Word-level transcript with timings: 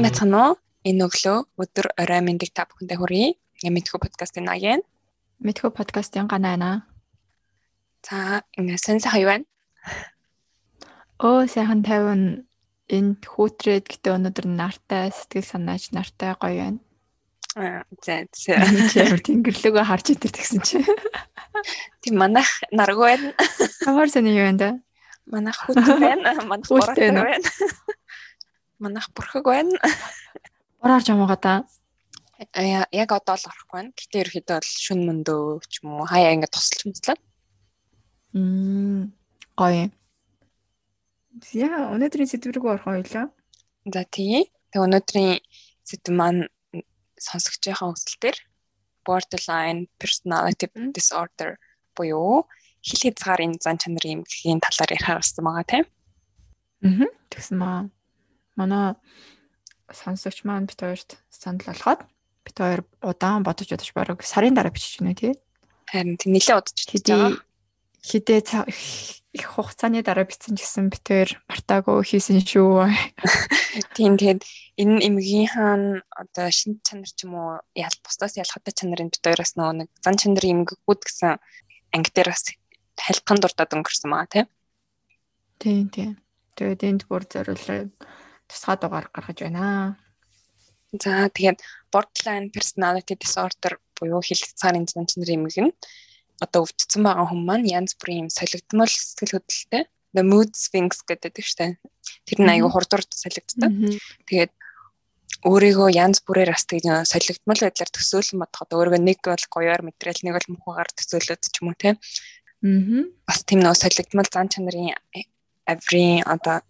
Сайн 0.00 0.08
байцгаана 0.08 0.40
уу? 0.40 0.56
Энэ 0.88 1.04
өглөө 1.04 1.38
өдөр 1.60 1.86
орой 2.00 2.20
мэндийг 2.24 2.56
та 2.56 2.64
бүхэндээ 2.64 2.96
хүргэе. 2.96 3.36
Мэдхүү 3.68 4.00
подкастын 4.00 4.48
аян. 4.48 4.80
Мэдхүү 5.44 5.76
подкастын 5.76 6.24
ганаа. 6.24 6.88
За, 8.00 8.40
ингэ 8.56 8.80
сэн 8.80 9.04
сайхан 9.04 9.20
юу 9.20 9.28
байна? 9.28 9.44
Оо, 11.20 11.44
сайхан 11.44 11.84
тавин 11.84 12.48
энд 12.88 13.28
хүүтрээд 13.28 13.92
гэтээ 13.92 14.16
өнөөдөр 14.16 14.48
нартай 14.48 15.12
сэтгэл 15.12 15.44
санаач 15.44 15.92
нартай 15.92 16.32
гоё 16.40 16.56
байна. 16.64 16.80
Аа, 17.60 17.84
за, 18.00 18.24
за. 18.32 18.56
Тэнгэрлэгөө 19.20 19.84
харж 19.84 20.16
идэр 20.16 20.32
тэгсэн 20.32 20.64
чи. 20.64 20.80
Тийм 22.00 22.16
манайх 22.16 22.48
наргүй 22.72 23.04
байна. 23.20 23.36
Ямар 23.84 24.08
сони 24.08 24.32
юу 24.32 24.48
да? 24.56 24.80
Манайх 25.28 25.60
хүүтэр 25.60 26.00
байна. 26.00 26.40
Манайх 26.48 26.72
бороо 26.72 26.96
байна. 26.96 27.36
Манайх 28.80 29.12
бүрхэг 29.12 29.44
байна. 29.44 29.76
Бороор 30.80 31.04
жамгаа 31.04 31.36
та. 31.36 31.54
Яг 32.56 33.12
одоо 33.12 33.36
л 33.36 33.48
орохгүй 33.52 33.76
байна. 33.76 33.92
Гэтэ 33.92 34.24
ерөөхдөө 34.24 34.56
бол 34.56 34.70
шүн 34.84 35.00
мөндөө 35.04 35.44
ч 35.68 35.84
юм 35.84 36.00
уу 36.00 36.08
хаяа 36.08 36.32
ингэ 36.32 36.48
тусалж 36.48 36.88
мэтлээ. 36.88 37.18
Мм 38.32 39.12
гоё. 39.52 39.92
Яа, 41.52 41.92
өнөөдрийн 41.92 42.30
сэдв 42.32 42.56
рүү 42.56 42.72
орох 42.72 42.88
ойлоо. 42.88 43.28
За 43.84 44.02
тий. 44.08 44.48
Тэг 44.72 44.80
өнөөдрийн 44.88 45.44
сэдв 45.84 46.16
маань 46.16 46.48
сонсогчийн 47.20 47.76
өсөлтөөр 47.76 48.36
borderline 49.04 49.88
personality 50.00 50.66
disorder 50.96 51.58
буюу 51.96 52.48
хил 52.80 53.00
хязгаарын 53.04 53.54
зан 53.64 53.76
чанарын 53.82 54.20
эмгэгийн 54.20 54.60
талаар 54.64 54.94
ярихаар 54.96 55.20
болсон 55.20 55.44
байгаа 55.44 55.66
тийм. 55.72 55.84
Аа. 56.84 57.08
Тэгсэн 57.30 57.56
маа. 57.60 57.80
Манай 58.60 59.00
сонсогч 59.88 60.44
маань 60.44 60.68
бит 60.68 60.80
хоёрт 60.84 61.16
санал 61.32 61.64
болгоод 61.64 62.00
бит 62.44 62.56
хоёр 62.60 62.80
удаан 63.00 63.42
бодож 63.42 63.72
бодож 63.72 63.90
баруг 63.96 64.20
сарын 64.20 64.52
дараа 64.52 64.68
бичиж 64.68 65.00
гинэ 65.00 65.16
тий. 65.16 65.32
Харин 65.88 66.20
тийм 66.20 66.36
нэлээд 66.36 66.60
удаж 66.60 66.76
хийж 66.76 67.04
байгаа. 67.08 67.40
Хидээ 68.04 68.40
их 69.32 69.46
хугацааны 69.46 70.02
дараа 70.02 70.26
бичсэн 70.26 70.58
гэсэн 70.58 70.90
бит 70.90 71.06
хоёр 71.06 71.30
мартаагүй 71.46 72.02
хийсэн 72.02 72.42
шүү. 72.42 72.90
Тийм 73.94 74.18
тэгээд 74.18 74.42
энэ 74.74 75.06
эмгийн 75.06 75.46
хаан 75.46 75.82
одоо 76.10 76.50
шин 76.50 76.82
чанар 76.82 77.06
ч 77.06 77.22
юм 77.22 77.38
уу 77.38 77.62
ял 77.78 77.94
бусдаас 78.02 78.34
ялгаатай 78.34 78.74
чанарын 78.74 79.14
бит 79.14 79.22
хоёроос 79.22 79.54
нөгөө 79.54 79.74
нэг 79.86 79.88
зан 80.02 80.16
чанарын 80.18 80.66
эмгэгүүд 80.66 81.00
гэсэн 81.06 81.38
анги 81.94 82.10
дээр 82.10 82.34
бас 82.34 82.44
хальтхан 82.98 83.38
дурдаад 83.38 83.70
өнгөрсөн 83.70 84.10
маа 84.10 84.26
тий. 84.26 84.50
Тийм 85.62 85.94
тийм. 85.94 86.18
Тэгээд 86.58 86.82
энд 86.90 87.02
бүр 87.06 87.22
зориулаад 87.30 87.94
тусгай 88.50 88.76
дугаар 88.76 89.06
гаргаж 89.14 89.38
байна. 89.46 89.96
За 90.92 91.30
тэгээд 91.30 91.62
borderline 91.94 92.50
personality 92.50 93.14
disorder 93.14 93.78
буюу 93.94 94.20
хил 94.26 94.42
хязгаарын 94.42 94.90
зан 94.90 95.06
чанарын 95.06 95.46
эмгэг 95.46 95.58
нь 95.70 95.74
одоо 96.42 96.66
өвдсөн 96.66 97.06
байгаа 97.06 97.30
хүмүүс 97.30 97.46
маань 97.46 97.70
янз 97.70 97.94
бүрийн 97.94 98.26
юм 98.26 98.30
солигдмол 98.32 98.90
сэтгэл 98.90 99.38
хөдлөлтэй 99.38 99.84
the 100.14 100.22
mood 100.22 100.50
swings 100.56 101.02
гэдэг 101.06 101.44
штэ. 101.44 101.78
Тэр 102.26 102.38
нь 102.42 102.50
аюу 102.50 102.70
хурдан 102.72 103.06
солигддог. 103.14 103.70
Тэгээд 104.26 104.52
өөрийгөө 105.46 105.88
янз 105.94 106.18
бүрээр 106.26 106.50
бас 106.50 106.66
тэгээд 106.66 107.06
солигдмол 107.06 107.60
байдлаар 107.62 107.90
төсөөлөн 107.94 108.40
бодоход 108.42 108.70
өөрийгөө 108.74 109.00
нэг 109.00 109.18
бол 109.22 109.46
гоёор 109.54 109.80
мэдрэл 109.86 110.20
нэг 110.26 110.34
бол 110.36 110.48
мухагаар 110.58 110.90
төсөөлөд 110.90 111.40
ч 111.46 111.54
юм 111.62 111.70
уу 111.70 111.78
те. 111.78 111.94
Аа. 111.94 113.06
Бас 113.24 113.40
тийм 113.46 113.62
нөө 113.62 113.74
солигдмол 113.78 114.28
зан 114.28 114.50
чанарын 114.50 114.92
аврын 115.70 116.26
одоо 116.26 116.60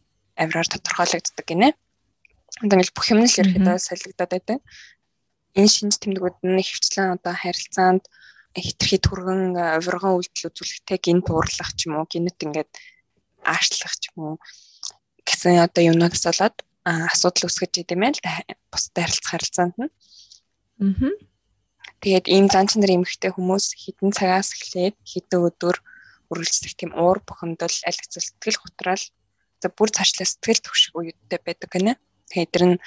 авраар 0.41 0.69
тодорхойлогддог 0.73 1.47
гинэ. 1.47 1.69
Одоо 2.65 2.75
ингээл 2.81 2.97
бүх 2.97 3.07
юм 3.13 3.21
нь 3.23 3.31
л 3.31 3.41
ерөөдөө 3.45 3.77
солигдоод 3.79 4.31
байдаг. 4.33 4.59
Энэ 5.55 5.71
шинж 5.71 5.95
тэмдгүүд 6.01 6.39
нь 6.49 6.65
хөвчлэн 6.65 7.15
одоо 7.21 7.35
харилцаанд 7.37 8.05
хитрхи 8.57 8.99
түргэн 8.99 9.55
авирган 9.79 10.19
үйлдэл 10.19 10.51
үзүүлэхтэй 10.51 10.99
гин 10.99 11.21
туурлах 11.23 11.71
ч 11.79 11.87
юм 11.87 12.03
уу 12.03 12.07
гинэт 12.11 12.39
ингээд 12.43 12.73
аашлах 13.47 13.95
ч 14.01 14.11
юм 14.11 14.19
уу 14.19 14.35
гэсэн 15.23 15.63
одоо 15.63 15.83
юмнаас 15.87 16.25
болоод 16.27 16.57
асуудал 16.85 17.47
үүсгэж 17.47 17.73
идэм 17.87 18.01
байл 18.03 18.19
та 18.19 18.43
бусдад 18.73 18.99
харилцах 18.99 19.31
харилцаанд 19.31 19.75
нь. 19.79 19.91
Аа. 20.83 21.15
Тэгээд 22.01 22.27
ийм 22.33 22.47
зан 22.49 22.67
чанар 22.67 22.97
эмхтэй 22.97 23.31
хүмүүс 23.31 23.77
хідэн 23.77 24.11
цагаас 24.17 24.57
эхлээд 24.57 24.97
хэдэн 25.05 25.41
өдөр 25.47 25.77
үргэлжлэх 26.33 26.75
тийм 26.79 26.93
уур 26.97 27.21
бухимдал, 27.29 27.77
аль 27.85 27.99
хэцүү 28.01 28.23
гутраал 28.41 29.05
За 29.61 29.69
бүр 29.69 29.93
цаашлаа 29.93 30.27
сэтгэл 30.27 30.65
төвшиг 30.65 30.97
үедтэй 30.97 31.41
байдаг 31.45 31.69
гэнэ. 31.69 31.93
Тэгээ 32.33 32.45
эдгээр 32.49 32.65
нь 32.65 32.79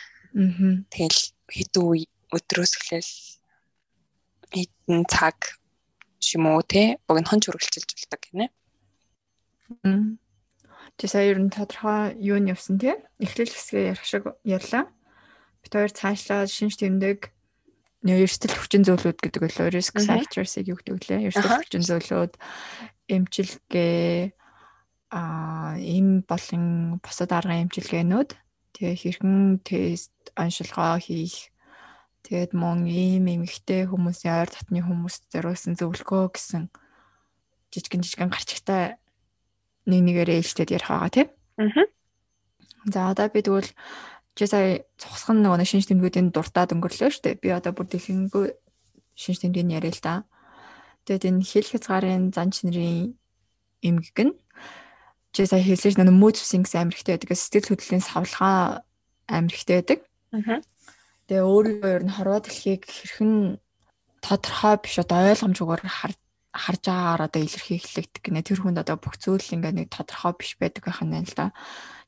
тэгэл 0.90 1.22
хэдэн 1.46 1.84
үе 1.86 2.10
өдрөөс 2.34 2.74
эхлээл 2.82 3.14
хэдэн 4.50 5.02
цаг 5.06 5.38
юм 6.34 6.50
уу 6.50 6.66
те 6.66 6.98
богинохон 7.06 7.46
үргэлжилж 7.46 7.90
болдог 7.94 8.22
гинэ. 8.26 8.46
Тэ 10.98 11.06
сая 11.06 11.30
ер 11.30 11.40
нь 11.42 11.54
тодорхой 11.54 12.18
юу 12.18 12.42
нь 12.42 12.50
явсан 12.50 12.82
те 12.82 12.98
эхлэл 13.22 13.54
хэсгээ 13.54 13.94
ярих 13.94 14.06
шиг 14.06 14.26
ярьлаа. 14.42 14.90
Бид 15.62 15.74
хоёр 15.74 15.94
цаашлаа 15.94 16.50
шинж 16.50 16.82
тэмдэг 16.82 17.30
эрсдэл 18.04 18.58
хүчин 18.58 18.84
зүйлүүд 18.84 19.20
гэдэг 19.22 19.42
үлээ 19.42 19.70
risk 19.72 19.96
factors-ыг 19.96 20.68
юу 20.68 20.78
гэдэг 20.82 21.08
лээ. 21.08 21.26
Эрсдэл 21.32 21.62
хүчин 21.64 21.84
зүйлүүд 21.88 22.34
эмчилгээ 23.08 24.36
а 25.14 25.78
им 25.78 26.26
болон 26.26 26.98
бусад 27.06 27.30
арган 27.38 27.70
эмчилгээнүүд 27.70 28.34
тэгээ 28.74 28.96
хэрхэн 28.98 29.62
тест 29.62 30.18
оншилгоо 30.34 30.98
хийх 30.98 31.54
тэгээд 32.26 32.58
мөн 32.58 32.90
ийм 32.90 33.30
эмэгтэй 33.30 33.86
хүмүүсийн 33.86 34.42
ойр 34.42 34.50
дотны 34.50 34.82
хүмүүст 34.82 35.30
зориулсан 35.30 35.78
зөвлөгөө 35.78 36.34
гэсэн 36.34 36.74
жижигэн 37.70 38.02
жижигэн 38.02 38.34
гарчигтай 38.34 38.98
нэг 39.86 40.02
нэгээрээ 40.02 40.42
ээлжтэй 40.42 40.66
ярих 40.74 40.90
байгаа 40.90 41.12
тийм. 41.14 41.30
Аа. 41.62 41.86
За 42.90 43.14
одоо 43.14 43.30
би 43.30 43.46
тэгвэл 43.46 43.70
чи 44.34 44.46
сая 44.50 44.82
цогсгон 44.98 45.46
нөгөө 45.46 45.62
шинж 45.62 45.86
тэмдгүүдийн 45.94 46.34
дуртад 46.34 46.74
өнгөрлөө 46.74 47.14
шүү 47.14 47.24
дээ. 47.24 47.42
Би 47.42 47.50
одоо 47.54 47.72
бүр 47.76 47.86
дэлгэнгүй 47.86 48.46
шинж 49.14 49.46
тэмдгийг 49.46 49.70
яриа 49.70 49.94
л 49.94 50.02
да. 50.02 50.16
Тэгээд 51.06 51.28
энэ 51.30 51.46
хэл 51.46 51.70
хязгаарын 51.70 52.34
зан 52.34 52.50
чанарын 52.50 53.14
эмгэг 53.84 54.20
нь 54.26 54.34
чи 55.34 55.50
сая 55.50 55.66
хэлсэн 55.66 55.98
чинь 55.98 56.14
mood 56.14 56.38
swings 56.38 56.78
амар 56.78 56.94
ихтэй 56.94 57.18
байдаг. 57.18 57.34
Сэтгэл 57.34 57.74
хөдлөлийн 57.74 58.06
савлгаа 58.06 58.86
амар 59.28 59.54
ихтэй 59.54 59.82
байдаг. 59.82 60.00
Тэгээ 61.26 61.42
өөрийгөө 61.42 61.92
ер 61.98 62.04
нь 62.06 62.14
хорвоо 62.14 62.40
дэлхийг 62.40 62.86
хэрхэн 62.86 63.58
тодорхой 64.22 64.76
биш 64.78 64.96
одоо 65.02 65.34
ойлгомжгүйгээр 65.34 65.84
харж 65.90 66.18
харж 66.54 66.84
байгаагаар 66.86 67.22
одоо 67.34 67.42
илэрхийлэгдэх 67.42 68.22
гинэ 68.22 68.46
тэр 68.46 68.62
хүнд 68.62 68.78
одоо 68.86 68.98
бүх 69.02 69.18
зүйл 69.18 69.42
ингээ 69.42 69.74
нэг 69.74 69.88
тодорхой 69.90 70.34
биш 70.38 70.54
байдаг 70.62 70.86
байх 70.86 71.02
нь 71.02 71.18
л 71.18 71.34
да. 71.34 71.50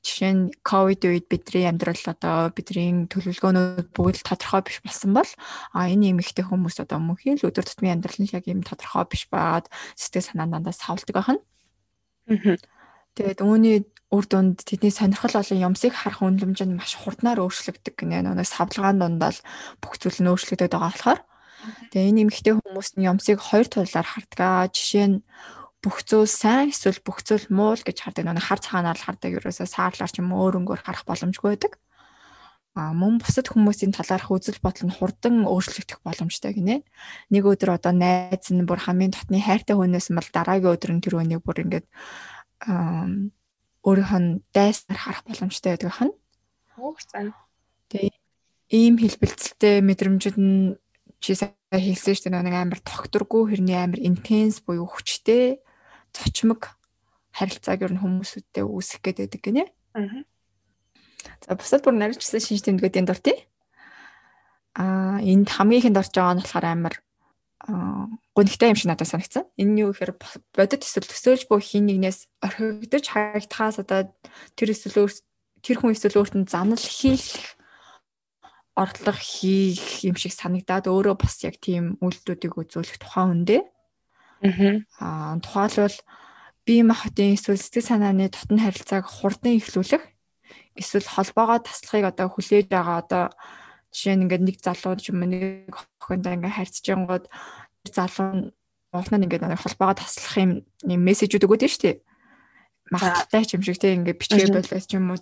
Жишээ 0.06 0.34
нь 0.38 0.44
ковид 0.62 1.02
үед 1.02 1.26
бидний 1.26 1.66
амьдрал 1.66 2.06
одоо 2.06 2.54
бидний 2.54 3.10
төлөвлөгөөнүүд 3.10 3.90
бүгд 3.90 4.22
тодорхой 4.22 4.62
биш 4.62 4.78
болсон 4.86 5.18
бол 5.18 5.32
а 5.74 5.90
энэ 5.90 6.14
эмэгтэй 6.14 6.46
хүмүүс 6.46 6.78
одоо 6.78 7.02
мөнхийн 7.02 7.42
л 7.42 7.50
өдөр 7.50 7.66
тутмын 7.66 7.98
амьдрал 7.98 8.22
нь 8.22 8.30
яг 8.30 8.46
юм 8.46 8.62
тодорхой 8.62 9.10
биш 9.10 9.26
байгаад 9.34 9.66
сэтгэл 9.98 10.30
санаа 10.30 10.46
дандаа 10.46 10.78
савлдаг 10.78 11.16
байх 11.18 11.30
нь. 11.34 11.42
Аа. 12.30 12.58
Тэгээд 13.16 13.40
үүний 13.40 13.78
үр 14.12 14.26
дүнд 14.28 14.68
тэдний 14.68 14.92
сонирхол 14.92 15.40
болон 15.40 15.66
юмсыг 15.72 15.96
харах 15.96 16.20
үнэлэмж 16.20 16.60
нь 16.68 16.76
маш 16.76 17.00
хурднаар 17.00 17.40
өөрчлөгдөг 17.40 17.96
гинэ. 17.96 18.28
Нөгөө 18.28 18.44
савлгаан 18.44 19.00
дундаа 19.00 19.32
л 19.32 19.40
бүх 19.80 19.96
зүйл 19.96 20.20
нь 20.20 20.30
өөрчлөгдөд 20.30 20.72
байгаа 20.76 20.92
болохоор. 20.92 21.20
Тэгээ 21.96 22.10
энэ 22.12 22.22
эмэгтэй 22.28 22.54
хүмүүс 22.60 22.90
нь 23.00 23.08
юмсыг 23.08 23.40
хоёр 23.40 23.68
талаар 23.72 24.08
хардгаа. 24.08 24.68
Жишээ 24.68 25.08
нь 25.10 25.18
бүх 25.80 26.04
зүйл 26.04 26.30
сайн 26.30 26.76
эсвэл 26.76 27.00
бүх 27.02 27.24
зүйл 27.24 27.48
муу 27.50 27.74
л 27.74 27.88
гэж 27.88 27.98
хардаг. 28.04 28.28
Нөгөө 28.28 28.46
хар 28.46 28.60
цагаанаар 28.62 28.98
л 29.00 29.06
хардаг. 29.08 29.32
Ерөөсөө 29.42 29.68
саарлаар 29.70 30.12
ч 30.12 30.20
юм 30.22 30.36
өөр 30.36 30.60
өнгөөр 30.60 30.82
харах 30.86 31.08
боломжгүй 31.08 31.56
байдаг. 31.56 31.74
А 32.76 32.92
мөн 32.92 33.24
бусад 33.24 33.48
хүмүүсийн 33.48 33.96
талаарх 33.96 34.28
үзэл 34.28 34.60
бодол 34.60 34.92
нь 34.92 34.96
хурдан 35.00 35.48
өөрчлөгдөх 35.48 36.04
боломжтой 36.04 36.52
гинэ. 36.52 36.84
Нэг 37.32 37.44
өдөр 37.48 37.80
одоо 37.80 37.96
найз 37.96 38.52
нь 38.52 38.68
бүр 38.68 38.84
хамгийн 38.84 39.16
дотны 39.16 39.40
хайртай 39.40 39.80
хүнээс 39.80 40.12
бол 40.12 40.28
дараагийн 40.28 40.76
өдөр 40.76 40.92
нь 40.92 41.00
тэр 41.00 41.16
үнийг 41.24 41.40
бүр 41.40 41.64
ингээд 41.64 41.88
өөрийнх 42.66 44.14
нь 44.18 44.42
дайснаар 44.54 45.00
харах 45.00 45.24
боломжтой 45.26 45.72
байдаг 45.78 45.92
хань. 45.94 46.16
Хөөх 46.74 47.00
зан. 47.06 47.34
Тэгээ 47.90 48.14
ийм 48.74 48.96
хэлбэлцэлтэй 48.98 49.86
мэдрэмжүүд 49.86 50.38
нь 50.42 50.76
чи 51.22 51.38
сая 51.38 51.54
хэлсэн 51.70 52.14
шүү 52.18 52.30
дээ 52.34 52.46
нэг 52.46 52.56
амар 52.58 52.80
тогтургүй 52.82 53.54
хэрний 53.54 53.78
амар 53.78 54.02
интенс 54.02 54.62
буюу 54.66 54.90
хүчтэй 54.90 55.62
цочмог 56.14 56.74
харилцааг 57.36 57.86
ер 57.86 57.94
нь 57.94 58.02
хүмүүсүүдтэй 58.02 58.64
үүсгэх 58.66 59.14
гэдэг 59.22 59.42
гинэ. 59.44 59.66
Аа. 59.94 60.26
За 61.46 61.54
бусад 61.54 61.84
бүр 61.86 61.94
нарийнчсан 61.94 62.42
шинж 62.42 62.66
тэмдгүүдийн 62.66 63.06
дор 63.06 63.20
тий. 63.20 63.38
Аа 64.74 65.22
энд 65.22 65.50
хамгийн 65.52 65.82
ихэнд 65.84 66.00
орж 66.02 66.14
байгаа 66.16 66.36
нь 66.36 66.42
болохоор 66.42 66.66
амар 66.66 66.96
гонхтой 67.66 68.70
юм 68.70 68.78
шиг 68.78 68.90
надад 68.90 69.10
санагдсан. 69.10 69.50
Энэ 69.58 69.72
нь 69.74 69.82
юу 69.82 69.92
гэхээр 69.94 70.14
бодит 70.54 70.86
эсвэл 70.86 71.10
төсөөлж 71.10 71.50
буй 71.50 71.62
хин 71.62 71.90
нэгнээс 71.90 72.30
орхигдож 72.46 73.06
харагдахаас 73.10 73.82
одоо 73.82 74.14
тэр 74.54 74.70
эсвэл 74.76 75.10
тэр 75.66 75.78
хүн 75.82 75.98
эсвэл 75.98 76.22
өөрт 76.22 76.36
нь 76.38 76.46
занал 76.46 76.78
хийх 76.78 77.58
орлого 78.78 79.18
хийх 79.18 80.06
юм 80.06 80.16
шиг 80.20 80.36
санагдаад 80.36 80.86
өөрөө 80.92 81.16
бас 81.18 81.42
яг 81.42 81.58
тийм 81.58 81.98
үйлдэлүүдийг 82.04 82.54
үзүүлэх 82.54 83.02
тухайн 83.02 83.48
үндэ. 83.48 83.64
Аа 85.02 85.40
тухайлбал 85.42 85.98
бие 86.68 86.84
махбодын 86.84 87.34
эсвэл 87.34 87.58
сэтгэл 87.58 87.90
санааны 87.98 88.30
дотн 88.30 88.62
харилцааг 88.62 89.06
хурдан 89.08 89.58
эхлүүлэх 89.58 90.04
эсвэл 90.76 91.08
холбоогоо 91.08 91.60
таслахыг 91.64 92.12
одоо 92.12 92.28
хүлээж 92.30 92.68
байгаа 92.68 92.98
одоо 93.00 93.24
жишээ 93.96 94.16
нь 94.20 94.24
ингээд 94.28 94.44
нэг 94.44 94.58
залуу 94.60 95.00
юм 95.00 95.24
нэг 95.24 95.72
охиндоо 95.72 96.36
ингээд 96.36 96.58
харьцаж 96.60 96.86
янгууд 96.92 97.26
залуу 97.88 98.52
уурнаа 98.92 99.24
ингээд 99.24 99.48
холбоогоо 99.56 99.96
таслах 100.04 100.36
юм 100.36 100.52
мессежүүд 100.84 101.48
өгөөд 101.48 101.64
нь 101.64 101.72
шүү 101.72 101.84
дээ. 101.88 101.98
Магадaltaй 102.92 103.44
ч 103.48 103.56
юм 103.56 103.64
шиг 103.64 103.80
те 103.80 103.96
ингээд 103.96 104.20
бичгээ 104.20 104.52
болоос 104.52 104.86
ч 104.86 105.00
юм 105.00 105.08
уу. 105.08 105.20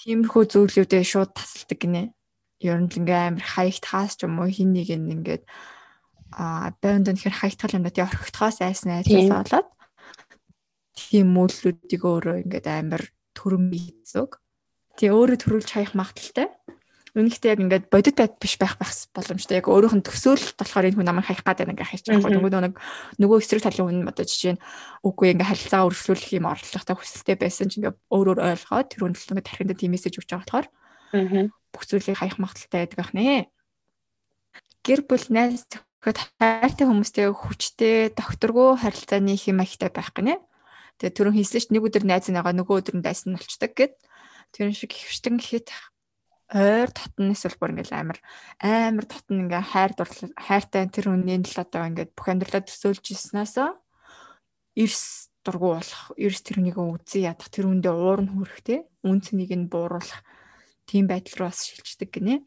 Тиймэрхүү 0.00 0.42
зүйлүүдээ 0.48 1.04
шууд 1.04 1.36
тасалдаг 1.36 1.76
гинэ 1.76 2.02
ер 2.64 2.80
нь 2.80 2.88
л 2.88 2.98
ингээм 3.04 3.36
амар 3.36 3.44
хаягт 3.44 3.84
хаас 3.84 4.16
ч 4.16 4.24
юм 4.24 4.40
уу 4.40 4.48
хин 4.48 4.72
нэг 4.72 4.88
ингээд 4.88 5.44
а 6.32 6.72
бэнд 6.80 7.12
үнэхээр 7.12 7.36
хаягтгал 7.36 7.76
юм 7.76 7.84
да 7.84 7.92
тий 7.92 8.04
орхигдохоос 8.04 8.64
айсан 8.64 8.96
айцаас 8.96 9.28
болоод 9.28 9.68
тийм 10.96 11.36
мөдлүүдийг 11.36 12.02
өөрөө 12.04 12.36
ингээд 12.48 12.66
амар 12.68 13.02
төрөм 13.36 13.72
хийцэг. 13.72 14.40
Тий 14.96 15.08
өөрөө 15.12 15.38
төрүүлж 15.40 15.68
хаях 15.72 15.92
магадaltaй. 15.96 16.48
Үнэхдээ 17.10 17.50
яг 17.58 17.60
ингээд 17.60 17.84
бодит 17.90 18.14
байд 18.14 18.38
биш 18.38 18.54
байх 18.54 18.78
байх 18.78 18.94
боломжтой. 19.10 19.58
Яг 19.58 19.66
өөрийнх 19.66 19.98
нь 19.98 20.06
төсөөлөлт 20.06 20.54
болохоор 20.54 20.86
энэ 20.86 20.96
хүн 20.98 21.08
намайг 21.10 21.26
хаях 21.26 21.42
гэдэг 21.42 21.66
ингээ 21.74 21.90
хайж 21.90 22.04
байгаа. 22.06 22.30
Нөгөө 22.38 22.62
нэг 22.70 22.74
нөгөө 23.18 23.38
эсрэг 23.42 23.66
талын 23.66 24.06
хүн 24.06 24.10
одоо 24.14 24.24
жишээ 24.26 24.54
нь 24.54 24.62
үгүй 25.02 25.34
ингээ 25.34 25.50
харилцаа 25.50 25.90
өргөжлүүлэх 25.90 26.38
юм 26.38 26.46
орлоготой 26.46 26.94
хүсэлтэй 26.94 27.34
байсан 27.34 27.66
чинь 27.66 27.82
ингээ 27.82 27.98
өөрөөр 28.14 28.40
ойлгоод 28.46 28.88
тэр 28.94 29.00
хүн 29.02 29.14
л 29.18 29.30
ингээ 29.34 29.48
тархинд 29.50 29.74
тийм 29.74 29.90
мессеж 29.90 30.14
өгч 30.22 30.30
байгаа 30.30 30.46
болохоор 30.46 30.66
бүх 31.74 31.82
зүйлийг 31.86 32.18
хаях 32.18 32.38
магадaltaй 32.38 32.86
байдаг 32.86 33.00
ах 33.02 33.14
нэ. 33.14 33.50
Гэр 34.86 35.00
бүл 35.06 35.26
найз 35.34 35.66
зөвхөд 35.66 36.18
хайртай 36.38 36.86
хүмүүстэй 36.86 37.26
хүчтэй 37.34 38.14
докторгүй 38.14 38.78
харилцааны 38.78 39.34
хэм 39.34 39.58
маягтай 39.58 39.90
байх 39.90 40.14
гинэ. 40.14 40.38
Тэгээ 41.02 41.16
түрүүн 41.16 41.36
хэлсэн 41.36 41.60
чинь 41.66 41.74
нэг 41.74 41.86
өдөр 41.90 42.04
найз 42.06 42.30
нэгаа 42.30 42.54
нөгөө 42.54 42.76
өдөр 42.80 42.96
нь 43.00 43.04
дайсан 43.04 43.34
болчдаг 43.34 43.72
гэд. 43.74 43.94
Тэр 44.54 44.74
шиг 44.74 44.94
хөвчтөн 44.94 45.38
гэхэд 45.38 45.68
ойр 46.50 46.90
татна 46.90 47.30
эсвэл 47.30 47.58
бүр 47.58 47.72
ингээл 47.78 47.94
амар 47.94 48.18
амар 48.58 49.06
татна 49.06 49.46
ингээ 49.46 49.62
хайр 49.70 49.92
дурлал 49.94 50.34
хайртай 50.34 50.90
тэр 50.90 51.14
хүний 51.14 51.38
л 51.38 51.62
одоо 51.62 51.86
ингээд 51.86 52.10
бүх 52.18 52.26
амьдралаа 52.26 52.66
төсөөлж 52.66 53.04
ирснээс 53.06 53.54
эрс 54.74 55.30
дургу 55.46 55.78
болох 55.78 56.02
эрс 56.18 56.42
тэр 56.42 56.58
хүнийг 56.58 56.78
үзий 56.78 57.24
ядах 57.24 57.48
тэр 57.54 57.70
хүндээ 57.70 57.94
уурн 57.94 58.28
хүрэхтэй 58.34 58.82
үн 59.06 59.18
цэнийг 59.22 59.52
нь 59.56 59.70
бууруулах 59.70 60.20
тийм 60.90 61.06
байдал 61.06 61.46
руу 61.46 61.48
бас 61.48 61.64
шилждэг 61.64 62.10
гинэ. 62.10 62.42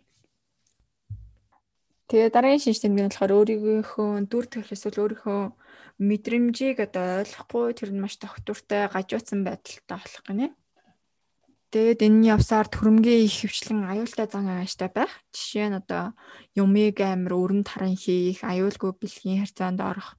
Тэгээ 2.11 2.29
дараагийн 2.29 2.61
шинж 2.61 2.79
тэмдэг 2.83 3.01
нь 3.01 3.09
болохоор 3.09 3.33
өөрийнхөө 3.39 4.09
дүр 4.29 4.45
төрх 4.51 4.69
эсвэл 4.75 5.01
өөрийнхөө 5.01 5.41
мэдрэмжийг 6.03 6.77
одоо 6.83 7.23
ойлгохгүй 7.23 7.73
тэр 7.73 7.89
нь 7.95 8.03
маш 8.03 8.19
тогтвортой 8.19 8.91
гажуудсан 8.91 9.41
байдалтай 9.47 9.97
болох 9.97 10.23
гинэ. 10.27 10.47
Тэгээд 11.73 12.05
энэний 12.05 12.29
явсаар 12.29 12.69
төрөмгийн 12.69 13.25
их 13.25 13.33
хөвчлэн 13.33 13.89
аюултай 13.89 14.29
зан 14.29 14.45
ааштай 14.45 14.93
байх. 14.93 15.09
Жишээ 15.33 15.73
нь 15.73 15.79
одоо 15.81 16.13
юмыг 16.53 17.01
амир 17.01 17.33
өрн 17.33 17.65
таран 17.65 17.97
хийх, 17.97 18.45
аюулгүй 18.45 18.93
бэлгийн 18.93 19.41
харьцаанд 19.41 19.81
орох, 19.81 20.13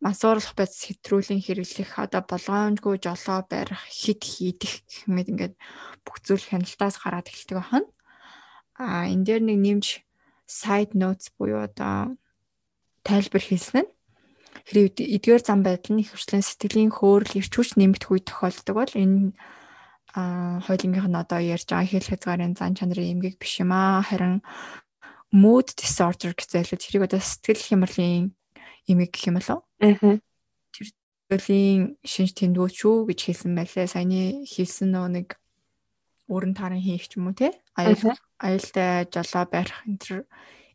мансуурлах 0.00 0.56
байц 0.56 0.88
хэтрүүлэн 0.88 1.44
хэрэглэх 1.44 1.92
одоо 2.00 2.24
болгоомжгүй 2.24 3.04
жолоо 3.04 3.44
барих 3.44 3.84
хит 3.92 4.24
хийдэх 4.24 4.80
гэмэд 5.04 5.28
ингээд 5.28 5.54
бүх 6.08 6.16
зүйл 6.24 6.40
хяналтаас 6.48 6.96
гараад 7.04 7.28
эхэлдэг 7.28 7.60
байна. 7.60 7.92
А 8.80 9.12
энэ 9.12 9.28
дээр 9.28 9.42
нэг 9.44 9.58
нэмж 9.60 9.86
side 10.48 10.96
notes 10.96 11.28
буюу 11.36 11.68
одоо 11.68 12.16
тайлбар 13.04 13.44
хийсэн 13.44 13.84
нь 13.84 13.92
хэрэг 14.64 15.04
эдгээр 15.04 15.42
зам 15.44 15.60
байдал 15.60 16.00
нь 16.00 16.02
ихвчлэн 16.08 16.40
сэтгэлийн 16.40 16.96
хөөрөл 16.96 17.44
ирч 17.44 17.52
хүч 17.52 17.76
нэмэгдэх 17.76 18.08
үе 18.08 18.24
тохиолддог 18.24 18.72
бол 18.72 18.94
энэ 18.96 19.36
а 20.14 20.60
хоёулынх 20.64 21.04
нь 21.08 21.20
одоо 21.20 21.40
ярьж 21.40 21.68
байгаа 21.68 21.88
хэл 21.88 22.08
хязгаарын 22.08 22.56
зан 22.56 22.72
чанарын 22.78 23.12
эмгэг 23.18 23.36
биш 23.36 23.60
юм 23.60 23.72
аа 23.72 24.00
харин 24.00 24.40
mood 25.32 25.68
disorder 25.76 26.32
зайлуулж 26.32 26.82
хэрэг 26.82 27.04
одоо 27.04 27.20
сэтгэл 27.20 27.60
хямралын 27.60 28.32
имийг 28.88 29.12
гэх 29.12 29.28
юм 29.28 29.36
болов. 29.36 29.60
Аа. 29.84 30.16
Тэр 30.72 30.88
зүйлийн 31.28 32.00
шинж 32.00 32.32
тэмдгүүд 32.32 32.72
шүү 32.72 32.96
гэж 33.12 33.20
хэлсэн 33.28 33.52
байлээ. 33.52 33.86
Саяны 33.92 34.48
хэлсэн 34.48 34.88
нөө 34.88 35.08
нэг 35.12 35.28
өрн 36.32 36.56
таран 36.56 36.80
хийх 36.80 37.08
ч 37.08 37.20
юм 37.20 37.28
уу 37.28 37.36
те. 37.36 37.52
Аюул 37.76 38.16
аюултай 38.40 39.04
жолоо 39.12 39.44
барих 39.44 39.76
энэ 39.84 40.00
төр 40.00 40.18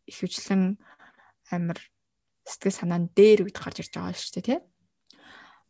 их 0.06 0.15
хвчлэн 0.21 0.77
амир 1.50 1.81
сэтгэл 2.45 2.77
санаанд 2.77 3.09
дээр 3.18 3.50
үед 3.50 3.57
гарч 3.57 3.81
ирж 3.81 3.94
байгаа 3.97 4.13
шүү 4.13 4.33
дээ 4.38 4.45
те. 4.45 4.56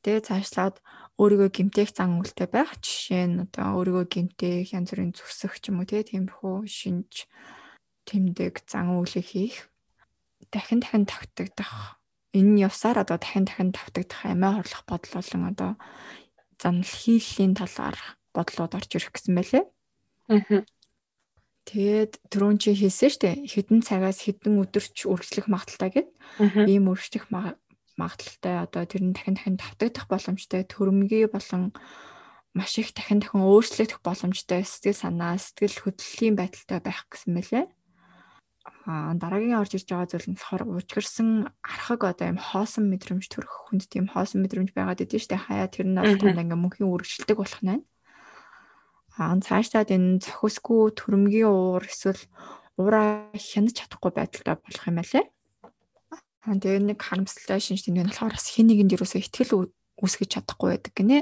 Тэгээ 0.04 0.28
цаашлаад 0.28 0.76
өөрийгөө 1.18 1.50
гимтээх 1.56 1.96
зан 1.96 2.20
үйлтэй 2.20 2.48
байх 2.52 2.76
жишээ 2.84 3.26
нь 3.32 3.42
одоо 3.48 3.80
өөрийгөө 3.80 4.06
гимтээх 4.12 4.76
янз 4.76 4.92
бүрийн 4.92 5.16
зүсэх 5.16 5.64
ч 5.64 5.72
юм 5.72 5.80
уу 5.80 5.88
тиймэрхүү 5.88 6.68
шинж 6.68 7.30
тэмдэг 8.08 8.68
зан 8.68 9.00
үйлийг 9.00 9.28
хийх 9.32 9.72
дахин 10.52 10.84
дахин 10.84 11.06
тавтагдах 11.08 12.04
энэ 12.36 12.68
явсаар 12.68 13.06
одоо 13.06 13.18
дахин 13.18 13.46
дахин 13.48 13.72
давтагдах 13.72 14.22
амиа 14.26 14.60
хорлох 14.60 14.84
бодол 14.90 15.14
болон 15.16 15.44
одоо 15.54 15.72
занал 16.62 16.84
хийлийн 16.84 17.54
талаар 17.56 17.98
бодлоод 18.34 18.74
орж 18.76 18.90
ирэх 18.98 19.14
гэсэн 19.14 19.34
байлээ. 19.38 19.66
Аа. 20.34 20.66
Тэгээд 21.64 22.14
түрүүн 22.28 22.58
чи 22.60 22.76
хэлсэн 22.76 23.10
шүү 23.10 23.22
дээ. 23.24 23.36
Хэдэн 23.48 23.80
цагаас 23.88 24.20
хэдэн 24.28 24.60
өдөрч 24.68 25.08
үргэлжлэх 25.08 25.48
магадaltaй 25.48 25.92
гэд. 25.96 26.10
Ийм 26.68 26.92
үргэлжлэх 26.92 27.32
магадaltaй 28.00 28.56
одоо 28.66 28.84
тэр 28.86 29.02
нь 29.06 29.14
дахин 29.16 29.36
дахин 29.36 29.58
давтагдах 29.58 30.06
боломжтой 30.10 30.64
төрөмгий 30.66 31.26
болон 31.30 31.74
маш 32.58 32.78
их 32.78 32.94
дахин 32.94 33.20
дахин 33.22 33.42
өөрчлөгдөх 33.46 34.02
боломжтой 34.06 34.62
сэтгэл 34.66 34.98
санаа, 34.98 35.38
сэтгэл 35.38 35.82
хөдлөлийн 35.82 36.36
байдалтай 36.38 36.80
байх 36.82 37.06
гэсэн 37.10 37.34
мэлээ 37.34 37.66
дараагийн 38.84 39.60
орж 39.60 39.76
ирж 39.76 39.88
байгаа 39.88 40.12
зүйл 40.12 40.28
нь 40.32 40.36
болохоор 40.40 40.64
уучгирсан 40.68 41.30
архаг 41.64 42.02
одоо 42.04 42.28
юм 42.32 42.40
хоосон 42.40 42.88
мэдрэмж 42.92 43.26
төрөх 43.28 43.72
хүнд 43.72 43.88
тийм 43.92 44.08
хоосон 44.12 44.44
мэдрэмж 44.44 44.72
байгаад 44.76 45.04
идэв 45.04 45.24
штэ 45.24 45.40
хаяа 45.40 45.68
тэр 45.72 45.88
нь 45.88 46.00
бол 46.00 46.20
танд 46.20 46.40
ингээ 46.40 46.60
мөнхийн 46.60 46.92
үргэлжилдэг 46.92 47.38
болох 47.40 47.62
нь. 47.64 47.84
Аа 49.20 49.36
цаашдаа 49.40 49.84
энэ 49.88 50.24
зохисгүй 50.24 50.96
төрөмгийн 51.00 51.48
уур 51.48 51.84
эсвэл 51.84 52.24
уураа 52.80 53.32
хянаж 53.36 53.76
чадахгүй 53.78 54.12
байдалтай 54.16 54.56
болох 54.60 54.84
юм 54.88 54.98
байлээ. 55.00 55.26
Аа 56.44 56.60
тэгээ 56.60 56.92
нэг 56.92 57.00
харамсалтай 57.00 57.60
шинж 57.64 57.88
тэмдэг 57.88 58.04
нь 58.04 58.12
болохоор 58.12 58.36
бас 58.36 58.48
хин 58.52 58.68
нэгэнд 58.68 59.00
юусоо 59.00 59.20
ихтгэл 59.24 59.72
үүсгэж 60.04 60.30
чадахгүй 60.36 60.76
байдаг 60.76 60.94
гинэ. 60.96 61.20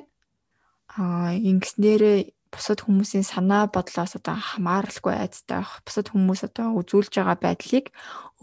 Аа 0.97 1.37
ингэснээрээ 1.37 2.33
бусад 2.51 2.83
хүмүүсийн 2.83 3.23
санаа 3.23 3.69
бодлоос 3.69 4.17
одоо 4.17 4.35
хамааралгүй 4.35 5.13
айцтай 5.13 5.61
байх. 5.61 5.79
Бусад 5.85 6.09
хүмүүс 6.09 6.41
одоо 6.49 6.75
үзүүлж 6.81 7.13
байгаа 7.15 7.37
байдлыг 7.37 7.93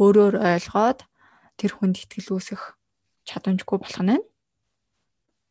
өөрөөр 0.00 0.34
ойлгоод 0.38 1.00
тэр 1.58 1.72
хүнд 1.74 1.98
итгэл 1.98 2.38
үүсгэх 2.38 2.78
чадамжгүй 3.28 3.78
болох 3.82 4.02
нь. 4.06 4.22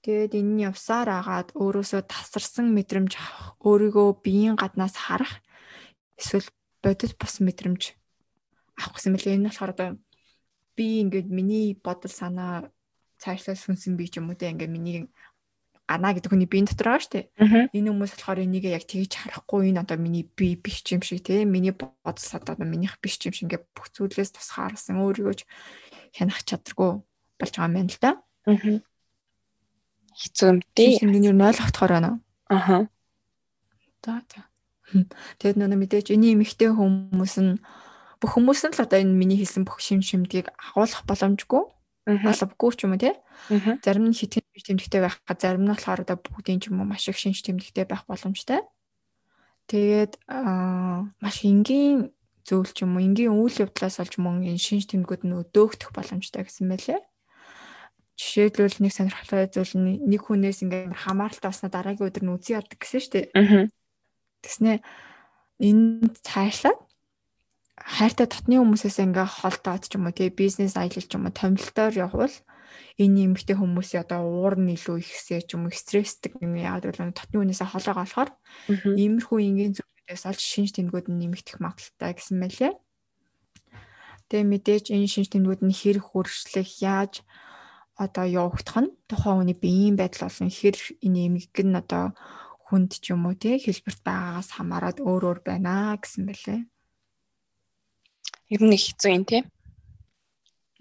Тэгээд 0.02 0.34
энэ 0.40 0.52
нь 0.56 0.64
явсаар 0.64 1.12
агаад 1.12 1.52
өөрөөсөө 1.54 2.02
тасарсан 2.08 2.72
мэдрэмж 2.72 3.20
авах, 3.20 3.60
өөрийгөө 3.62 4.24
биеийн 4.24 4.56
гаднаас 4.56 4.96
харах 4.96 5.44
эсвэл 6.16 6.48
бодит 6.82 7.20
бус 7.20 7.44
мэдрэмж 7.44 7.94
авах 8.80 8.94
гэсэн 8.96 9.12
мэлээ. 9.14 9.36
Энэ 9.38 9.52
болохоор 9.52 9.74
одоо 9.76 9.90
би 10.78 11.02
ингээд 11.02 11.28
миний 11.28 11.74
бодол 11.74 12.14
санаа 12.14 12.70
цаашлаа 13.18 13.58
сүнсэн 13.58 13.98
би 13.98 14.06
ч 14.06 14.22
юм 14.22 14.30
уу 14.30 14.38
те 14.38 14.54
ингээд 14.54 14.70
миний 14.70 15.10
гана 15.90 16.14
гэдэг 16.14 16.30
хүний 16.30 16.46
биеийн 16.52 16.68
дотор 16.68 16.94
байгаа 16.94 17.04
шүү 17.04 17.14
дээ. 17.16 17.26
Энэ 17.74 17.90
хүмүүс 17.90 18.14
болохоор 18.14 18.44
энийг 18.44 18.66
яг 18.68 18.84
тэгж 18.86 19.12
харахгүй 19.18 19.72
энэ 19.72 19.82
одоо 19.82 19.98
миний 19.98 20.28
бие 20.28 20.60
биш 20.60 20.84
юм 20.92 21.02
шиг 21.02 21.24
те 21.24 21.48
миний 21.48 21.72
бодол 21.72 22.30
одоо 22.36 22.56
минийх 22.68 23.00
биш 23.00 23.18
юм 23.24 23.34
шиг 23.34 23.48
ингээ 23.48 23.64
бүх 23.72 23.88
зүйлээс 23.96 24.36
тусгаарсан 24.36 25.00
өөрийгөө 25.00 25.48
хянах 26.12 26.44
чадваргүй 26.44 26.92
болж 27.40 27.54
байгаа 27.56 27.68
юм 27.72 27.76
байна 27.80 27.92
л 27.96 28.00
да. 28.04 28.12
Аа. 28.52 28.80
Хэцүү 30.18 30.48
юм 30.52 30.60
дээ. 30.76 31.08
Миний 31.08 31.32
юу 31.32 31.40
ойлгохдохоор 31.40 31.92
байна 31.96 32.10
уу? 32.12 32.20
Аа. 32.52 32.84
За 34.04 34.24
за. 34.28 34.42
Тэгэд 35.40 35.56
нөө 35.60 35.78
мэдээж 35.78 36.16
энэ 36.16 36.36
эмэгтэй 36.36 36.72
хүмүүс 36.72 37.36
нь 37.44 37.60
бүх 38.22 38.32
хүмүүс 38.36 38.62
нь 38.68 38.76
л 38.76 38.84
одоо 38.84 39.00
энэ 39.00 39.14
миний 39.14 39.40
хэлсэн 39.40 39.64
бүх 39.66 39.80
шим 39.82 40.02
шимдгийг 40.02 40.50
агуулах 40.58 41.04
боломжгүй 41.06 41.64
албагүй 42.08 42.72
ч 42.72 42.88
юм 42.88 42.96
уу 42.96 43.02
те. 43.04 43.12
Зарим 43.84 44.08
нь 44.08 44.16
хитгэн 44.16 44.48
тэмдэгтэй 44.56 45.02
байх 45.04 45.20
га 45.28 45.36
зарим 45.36 45.68
нь 45.68 45.72
болохоор 45.72 46.08
одоо 46.08 46.16
бүгдийн 46.16 46.64
ч 46.64 46.72
юм 46.72 46.80
уу 46.80 46.88
маш 46.88 47.04
их 47.12 47.20
шинж 47.20 47.44
тэмдэгтэй 47.44 47.84
байх 47.84 48.08
боломжтой. 48.08 48.64
Тэгээд 49.68 50.16
аа 50.32 51.12
маш 51.20 51.44
энгийн 51.44 52.16
зөвл 52.48 52.72
ч 52.72 52.88
юм 52.88 52.96
уу 52.96 53.04
энгийн 53.04 53.36
үйл 53.36 53.60
явдлаас 53.60 54.00
олж 54.00 54.16
мөн 54.24 54.48
энэ 54.48 54.56
шинж 54.56 54.88
тэмдгүүд 54.88 55.28
нь 55.28 55.36
өдөөгдөх 55.36 55.92
боломжтой 55.92 56.48
гэсэн 56.48 56.72
мэлээ. 56.72 57.04
Жишээлбэл 58.16 58.80
нэг 58.80 58.94
сонирхолтой 58.96 59.52
зүйл 59.52 59.76
нь 59.76 60.00
нэг 60.08 60.22
хүнээс 60.24 60.64
ингээм 60.64 60.96
хамааралтай 60.96 61.52
басна 61.52 61.68
дараагийн 61.68 62.08
өдөр 62.08 62.24
нь 62.24 62.34
үзий 62.34 62.56
явдаг 62.56 62.80
гэсэн 62.80 63.04
шүү 63.04 63.14
дээ. 63.14 63.26
Тэгснэ 64.48 64.80
энэ 65.60 66.16
цаашлаад 66.24 66.87
хайртай 67.78 68.26
татны 68.26 68.58
хүмүүсээс 68.58 68.98
ингээ 69.06 69.28
холдоод 69.28 69.84
ч 69.86 69.94
юм 69.96 70.10
уу 70.10 70.16
тий 70.18 70.34
бизнес 70.34 70.74
аялал 70.74 71.06
ч 71.06 71.14
юм 71.14 71.30
уу 71.30 71.34
томилтоор 71.34 71.94
явбал 71.94 72.36
энэ 72.98 73.30
эмэгтэй 73.30 73.56
хүмүүсийн 73.58 74.02
одоо 74.02 74.22
уур 74.26 74.58
нь 74.58 74.74
илүү 74.74 74.98
ихсээ 75.06 75.46
ч 75.46 75.54
юм 75.54 75.70
уу 75.70 75.74
стресстэй 75.74 76.34
юм 76.42 76.58
яагаад 76.58 76.90
гэвэл 76.90 77.14
татны 77.14 77.38
үнээсээ 77.38 77.70
холоогоо 77.70 78.02
болохоор 78.02 78.30
иймэрхүү 78.98 79.38
энгийн 79.46 79.74
зүйлүүдээс 79.78 80.24
олж 80.26 80.42
шинж 80.42 80.70
тэмдгүүд 80.74 81.08
нь 81.14 81.20
нэмэгдэх 81.22 81.62
магадaltaй 81.62 82.12
гэсэн 82.18 82.38
мэлээ. 82.42 82.74
Тэгээ 84.28 84.50
мэдээж 84.50 84.86
энэ 84.92 85.08
шинж 85.14 85.30
тэмдгүүд 85.30 85.62
нь 85.62 85.78
хэр 85.78 85.98
хөршлөх 86.02 86.70
яаж 86.82 87.22
одоо 87.94 88.26
явагдах 88.26 88.78
нь 88.84 88.92
тухайн 89.06 89.38
хүний 89.38 89.58
биеийн 89.58 89.96
байдал 89.98 90.26
болон 90.26 90.50
хэр 90.50 90.78
энэ 91.06 91.20
эмгэг 91.30 91.58
нь 91.62 91.78
одоо 91.78 92.06
хүнд 92.66 92.92
ч 92.98 93.14
юм 93.14 93.30
уу 93.30 93.38
тий 93.38 93.62
хэлбэрт 93.62 94.02
байгаагаас 94.02 94.50
хамаарат 94.58 94.98
өөр 95.00 95.24
өөр 95.30 95.40
байна 95.46 95.94
гэсэн 96.02 96.26
мэлээ 96.26 96.62
ер 98.54 98.62
нь 98.64 98.76
хэцүү 98.76 99.12
юм 99.14 99.24
тийм. 99.26 99.46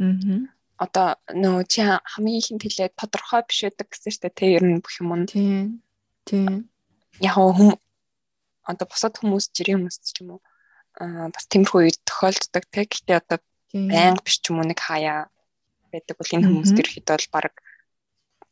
Аа. 0.00 0.46
Одоо 0.76 1.08
нөө 1.32 1.64
чи 1.72 1.80
хамгийн 1.82 2.40
ихэнд 2.40 2.62
хэлээд 2.62 2.94
тодорхой 3.00 3.42
биш 3.48 3.64
байдаг 3.64 3.88
гэсэн 3.88 4.12
штэ 4.12 4.28
тэ 4.28 4.60
ер 4.60 4.64
нь 4.64 4.82
бүх 4.84 4.94
юм 5.00 5.12
уу. 5.12 5.24
Тийм. 5.24 5.80
Тийм. 6.28 6.68
Яг 7.24 7.34
хүм 7.36 7.80
одоо 8.66 8.86
бусад 8.86 9.16
хүмүүс 9.16 9.54
жирийн 9.56 9.80
хүмүүс 9.80 9.98
ч 10.04 10.20
юм 10.20 10.36
уу 10.36 10.40
аа 11.00 11.28
бас 11.32 11.44
тиймэрхүү 11.48 11.80
үед 11.80 11.98
тохиолддог 12.04 12.64
те 12.72 12.84
гэхдээ 12.84 13.20
одоо 13.20 13.38
байнга 13.72 14.24
биш 14.24 14.36
ч 14.42 14.50
юм 14.50 14.60
уу 14.60 14.68
нэг 14.68 14.80
хаяа 14.80 15.28
байдаг 15.92 16.14
бол 16.18 16.34
энэ 16.34 16.46
хүмүүст 16.48 16.76
ирэхэд 16.76 17.08
бол 17.08 17.28
баг 17.32 17.54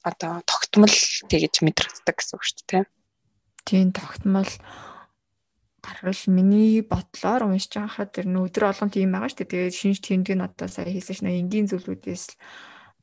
одоо 0.05 0.33
тогтмол 0.45 0.97
тэгэж 1.29 1.55
мэдрэгддэг 1.65 2.17
гэсэн 2.17 2.37
үг 2.37 2.45
шүү 2.45 2.65
дээ. 2.69 2.85
Тийм 3.65 3.89
тогтмол 3.97 4.51
гарвал 5.85 6.23
миний 6.33 6.81
бодлоор 6.81 7.45
уншиж 7.45 7.77
байхад 7.77 8.17
тэр 8.17 8.27
нөө 8.33 8.49
өдөр 8.49 8.65
болгон 8.73 8.89
тийм 8.89 9.13
байгаа 9.13 9.29
шүү 9.29 9.39
дээ. 9.45 9.53
Тэгээд 9.53 9.77
шинж 9.77 9.99
тэмдэг 10.01 10.35
нь 10.41 10.47
одоо 10.49 10.69
сая 10.73 10.89
хэлсэн 10.89 11.17
шнэ 11.21 11.31
энгийн 11.45 11.69
зүйлүүдээс 11.69 12.25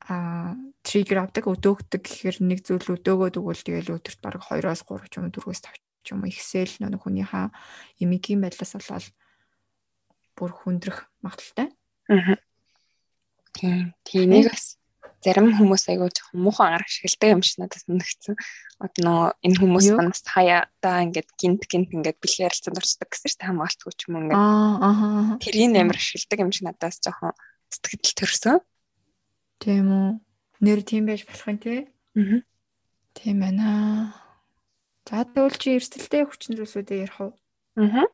а 0.09 0.57
триггер 0.81 1.21
авдаг 1.21 1.45
өдөөгдөг 1.45 2.01
гэхээр 2.01 2.37
нэг 2.41 2.65
зүйл 2.65 2.97
өдөөгөөд 2.97 3.37
өгвөл 3.37 3.61
тэгэл 3.61 4.01
өдөрт 4.01 4.19
бараг 4.25 4.41
2-оос 4.49 4.81
3 4.81 5.13
ч 5.13 5.13
юм 5.21 5.29
4-өөс 5.29 5.61
5 5.61 5.77
ч 5.77 6.07
юм 6.09 6.25
ихсэл 6.25 6.73
нэг 6.81 7.01
хүнийхээ 7.05 7.53
эмигийн 8.01 8.41
байдлаас 8.41 8.73
болоод 8.73 9.05
бүр 10.33 10.51
хүндрэх 10.57 11.05
магадaltaй. 11.21 11.69
Аа. 12.09 12.41
Тийм. 13.53 13.93
Тийм 14.01 14.25
нэг 14.33 14.49
бас 14.49 14.80
зарим 15.21 15.53
хүмүүс 15.53 15.85
айгүй 15.93 16.09
жоохон 16.09 16.41
муухан 16.41 16.75
арга 16.75 16.89
шилдэг 16.89 17.29
юм 17.29 17.41
шиг 17.45 17.61
надад 17.61 17.81
санагдсан. 17.85 18.35
Одоо 18.81 19.01
нөө 19.05 19.21
энэ 19.45 19.59
хүмүүс 19.61 19.87
манаас 19.93 20.25
хаяа 20.25 20.65
даа 20.81 21.05
ингээд 21.05 21.29
гинт 21.37 21.63
гинт 21.69 21.89
ингээд 21.93 22.17
бэлгийн 22.17 22.49
ярилцсан 22.49 22.73
дурсдаг 22.73 23.09
гэсэн 23.13 23.29
чинь 23.29 23.45
хамгаалтгүй 23.45 23.93
ч 23.93 24.01
юм 24.09 24.15
ингээд. 24.25 24.39
Аа. 24.41 25.37
Тэрийн 25.37 25.77
амир 25.77 25.97
шилдэг 26.01 26.41
юм 26.41 26.49
шиг 26.49 26.65
надаас 26.65 26.97
жоохон 26.97 27.37
сэтгэл 27.69 28.17
төрсөн. 28.17 28.57
Тийм 29.61 29.85
үү. 29.93 30.09
Нэр 30.65 30.81
тийм 30.81 31.05
байж 31.05 31.21
болох 31.29 31.45
юм 31.45 31.57
тий. 31.61 31.79
Аа. 32.17 32.41
Тийм 33.13 33.37
байна. 33.45 34.17
За 35.05 35.21
тэгвэл 35.21 35.57
чи 35.61 35.77
эрсдэлтэй 35.77 36.25
хүчин 36.25 36.57
зүйлсүүдээ 36.57 37.03
ярих 37.05 37.17
уу? 37.21 37.31
Аа. 37.77 38.09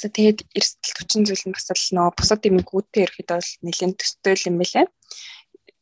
За 0.00 0.08
тэгээд 0.08 0.48
эрсдэл 0.56 0.96
хүчин 0.96 1.22
зүйл 1.28 1.44
нь 1.48 1.54
бас 1.56 1.68
л 1.68 1.92
нөө 1.92 2.08
бусад 2.16 2.40
эмгэгүүдтэй 2.48 3.04
ирэхэд 3.04 3.28
бол 3.36 3.50
нэлээд 3.64 4.00
төстэй 4.00 4.36
юм 4.48 4.56
байлаа. 4.56 4.88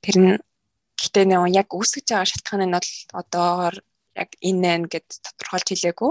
Тэр 0.08 0.16
нь 0.24 0.32
гэтээ 0.96 1.24
нөө 1.28 1.52
яг 1.52 1.68
үүсгэж 1.68 2.06
байгаа 2.08 2.32
шалтгаан 2.32 2.64
нь 2.64 2.76
бол 2.80 2.92
одоогоор 3.20 3.76
яг 4.16 4.30
энэ 4.40 4.60
нэ 4.80 4.88
гэд 4.88 5.08
тодорхойлж 5.20 5.68
хэлээгүй. 5.68 6.10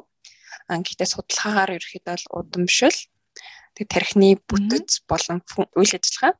А 0.70 0.78
гэтээ 0.86 1.10
судалгаагаар 1.10 1.76
ерөөхдөө 1.82 2.14
бол 2.14 2.26
удамшил. 2.46 3.00
Тэг 3.74 3.86
тархины 3.90 4.38
бүтэц 4.46 5.02
болон 5.10 5.42
үйл 5.74 5.94
ажиллагаа. 5.98 6.38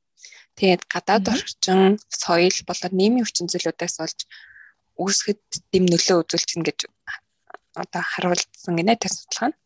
Тэгээд 0.58 0.84
гадаад 0.86 1.26
орчин 1.34 1.98
соёл 2.10 2.58
болоод 2.70 2.94
нийгмийн 2.94 3.26
хүчин 3.26 3.50
зүйлүүдээс 3.50 3.96
олж 4.06 4.20
үүсгэд 5.02 5.42
дэм 5.74 5.86
нөлөө 5.90 6.18
үзүүлчихнэ 6.22 6.66
гэж 6.68 6.80
одоо 7.78 8.04
харуулсан 8.12 8.74
гинэ 8.78 8.98
тэ 8.98 9.10
судалгаа 9.10 9.50
нь. 9.50 9.58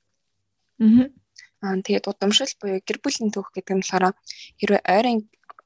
Аа 1.64 1.80
тэгээд 1.86 2.10
удамшил 2.12 2.52
буюу 2.60 2.84
гэр 2.84 3.00
бүлийн 3.00 3.32
түүх 3.32 3.56
гэдэг 3.56 3.76
нь 3.76 3.84
болохоор 3.84 4.16
хэрвээ 4.60 4.82
ойрын 4.96 5.20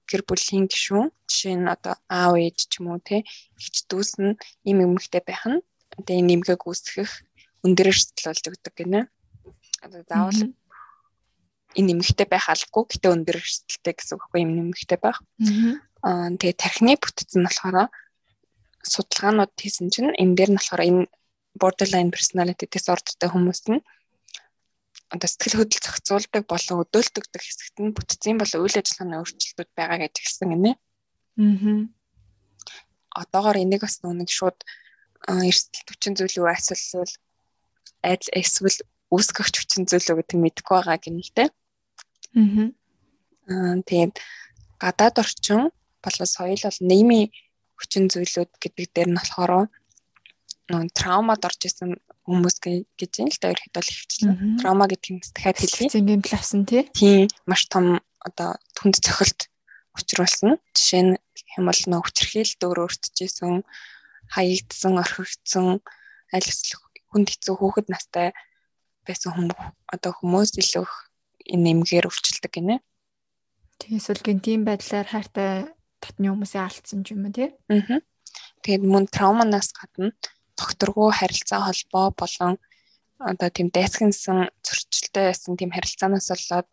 гэр 0.09 0.21
бүлийн 0.27 0.65
гишүүн 0.71 1.09
жишээ 1.29 1.55
нь 1.59 1.71
одоо 1.71 1.95
аав 2.09 2.33
ээж 2.37 2.57
ч 2.69 2.73
юм 2.79 2.93
уу 2.93 2.99
те 3.01 3.25
ихч 3.59 3.85
дүүс 3.89 4.21
нь 4.21 4.37
им 4.69 4.77
эмэгтэй 4.85 5.23
байх 5.25 5.43
нь 5.49 5.59
одоо 5.97 6.13
энэ 6.15 6.29
нэмгээг 6.29 6.61
үүсгэх 6.65 7.11
өндөр 7.65 7.89
эрсдэл 7.91 8.29
болж 8.29 8.43
өгдөг 8.45 8.73
гинэ. 8.77 9.01
Одоо 9.85 10.01
заавал 10.05 10.41
энэ 11.75 11.87
нэмэгтэй 11.89 12.27
байх 12.29 12.45
албагүй 12.49 12.83
гэтээ 12.89 13.11
өндөр 13.15 13.37
эрсдэлтэй 13.41 13.93
гэсэн 13.97 14.15
үг 14.15 14.33
юм 14.37 14.51
нэмэгтэй 14.55 14.99
байх. 15.01 15.19
Аа 16.05 16.29
тэгээ 16.37 16.61
тархины 16.61 16.93
бүтэц 17.01 17.31
нь 17.35 17.47
болохоор 17.47 17.89
судалгаанууд 18.85 19.53
хийсэн 19.57 19.89
чинь 19.89 20.13
энэ 20.13 20.35
дээр 20.37 20.51
нь 20.53 20.59
болохоор 20.59 20.83
энэ 20.85 21.03
borderline 21.57 22.11
personality 22.13 22.65
disorderтэй 22.69 23.29
хүмүүс 23.31 23.61
нь 23.71 23.81
одоо 25.15 25.29
сэтгэл 25.31 25.63
хөдлөл 25.63 25.85
зохицуулдаг 25.87 26.43
болон 26.43 26.83
өдөөлтөгдөг 26.83 27.41
хэсэгт 27.41 27.77
нь 27.79 27.95
бүтцийн 27.95 28.37
болон 28.37 28.61
үйл 28.61 28.79
ажиллагааны 28.79 29.15
өөрчлөлтүүд 29.23 29.71
байгаа 29.79 29.97
гэж 30.03 30.15
хэлсэн 30.19 30.49
гинэ. 30.51 30.71
Аа. 30.75 31.79
Одоогоор 33.15 33.57
энийг 33.63 33.81
бас 33.87 34.03
нүг 34.03 34.27
шууд 34.27 34.59
эрсдэл 35.25 35.87
хүчин 35.87 36.13
зүйл 36.19 36.37
үү 36.43 36.51
эсвэл 36.51 37.13
айдл 38.03 38.29
эсвэл 38.35 38.79
үүсгэгч 39.15 39.55
хүчин 39.55 39.83
зүйл 39.87 40.09
үү 40.11 40.17
гэдэг 40.19 40.37
мэдэхгүй 40.43 40.75
байгаа 40.75 40.99
гинэлтэй. 40.99 41.47
Аа. 42.35 42.67
Аа 43.47 43.75
тэгээд 43.87 44.15
гадаад 44.83 45.15
орчин 45.23 45.71
болон 46.03 46.27
соёл 46.27 46.61
бол 46.67 46.79
нийгмийн 46.91 47.31
хүчин 47.79 48.11
зүйлүүд 48.11 48.51
гэдэг 48.61 48.85
дээр 48.91 49.09
нь 49.11 49.19
болохоор 49.19 49.71
нөө 50.69 50.81
траумад 50.97 51.41
орж 51.47 51.61
исэн 51.65 51.95
хүмүүс 52.25 52.57
гэж 52.61 53.11
юм 53.21 53.29
л 53.29 53.39
да 53.41 53.53
ерхэд 53.53 53.73
бол 53.77 53.89
ихчлэн 53.89 54.57
траума 54.57 54.85
гэдэг 54.89 55.09
юм 55.13 55.19
дахиад 55.21 55.57
хэлье. 55.61 55.93
Зингийн 55.93 56.25
плавсан 56.25 56.65
тий. 56.65 56.89
Тийм 56.97 57.29
маш 57.45 57.69
том 57.69 58.01
одоо 58.19 58.57
түнд 58.73 58.97
цохилт 58.97 59.49
учруулсан. 59.93 60.57
Жишээ 60.73 61.03
нь 61.05 61.13
хямал 61.53 61.77
нөө 61.77 62.01
хүчрхийлэлт 62.01 62.61
өөр 62.65 62.79
өөртөжсэн 62.89 63.61
хаягдсан, 64.33 64.93
орхигдсон 64.97 65.85
аль 66.33 66.49
эсвэл 66.49 66.81
хүнд 67.13 67.29
хэцүү 67.29 67.55
хүүхэд 67.55 67.87
настай 67.93 68.33
байсан 69.05 69.31
хүмүүс 69.37 69.61
одоо 69.93 70.11
хүмүүс 70.17 70.57
илүү 70.59 70.85
нэмгээр 71.53 72.09
өвчлөлдөг 72.09 72.51
гинэ. 72.51 72.81
Тэгээс 73.79 74.07
бол 74.09 74.25
гинтийн 74.25 74.63
байдлаар 74.65 75.07
хайртай 75.07 75.69
татны 76.01 76.33
хүмүүсээ 76.33 76.61
алдсан 76.65 77.05
юм 77.05 77.29
тий. 77.29 77.53
Аа. 77.69 78.01
Тэгээд 78.65 78.83
мөн 78.83 79.05
трауманаас 79.13 79.69
гадна 79.77 80.11
докторгүй 80.59 81.09
харилцаа 81.15 81.61
холбоо 81.67 82.07
болон 82.21 82.53
одоо 83.19 83.49
тийм 83.49 83.67
дайсагнсан 83.71 84.51
зөрчилтэй 84.65 85.31
байсан 85.31 85.55
тийм 85.59 85.71
харилцаанаас 85.71 86.27
болоод 86.31 86.67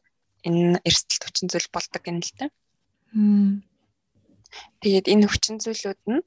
энэ 0.47 0.81
эрсдэл 0.89 1.23
хүчин 1.23 1.47
зүйл 1.51 1.69
болдог 1.75 2.03
юм 2.11 2.19
л 2.19 2.33
та. 2.39 2.47
Тэгээд 4.83 5.07
энэ 5.12 5.27
хүчин 5.31 5.57
зүйлүүд 5.62 6.01
нь 6.11 6.23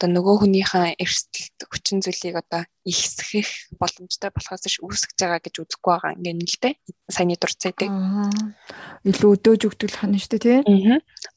одоо 0.00 0.16
нөгөө 0.16 0.36
хүнийхээ 0.40 0.96
эрсдэлт 0.96 1.68
хүчин 1.68 2.00
зүйлийг 2.00 2.40
одоо 2.40 2.64
ихсгэх 2.88 3.76
боломжтой 3.76 4.32
болохоос 4.32 4.64
ш 4.64 4.80
үүсгэж 4.80 5.20
байгаа 5.20 5.44
гэж 5.44 5.54
үзэхгүй 5.60 5.92
байгаа 5.92 6.16
нь 6.16 6.40
л 6.40 6.56
дээ. 6.64 6.74
Саяны 7.12 7.36
дурцайдаг. 7.36 7.92
Илүү 9.04 9.30
өдөөж 9.36 9.62
өгдөг 9.68 9.92
хана 9.92 10.16
штэ 10.16 10.40
тий. 10.40 10.64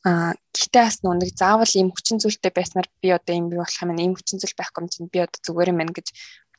Аа 0.08 0.32
гэхдээ 0.56 0.84
бас 0.88 1.04
нэг 1.04 1.36
заавал 1.36 1.76
ийм 1.76 1.92
хүчин 1.92 2.24
зүйлтэй 2.24 2.56
байснаар 2.56 2.88
би 3.04 3.12
одоо 3.12 3.36
ийм 3.36 3.52
би 3.52 3.60
болох 3.60 3.84
юм 3.84 4.00
ийм 4.00 4.16
хүчин 4.16 4.40
зүйл 4.40 4.56
байхгүй 4.56 4.80
юм 4.80 4.88
чинь 4.88 5.12
би 5.12 5.20
одоо 5.20 5.40
зүгээр 5.44 5.76
юм 5.76 5.84
байна 5.84 5.92
гэж 5.92 6.08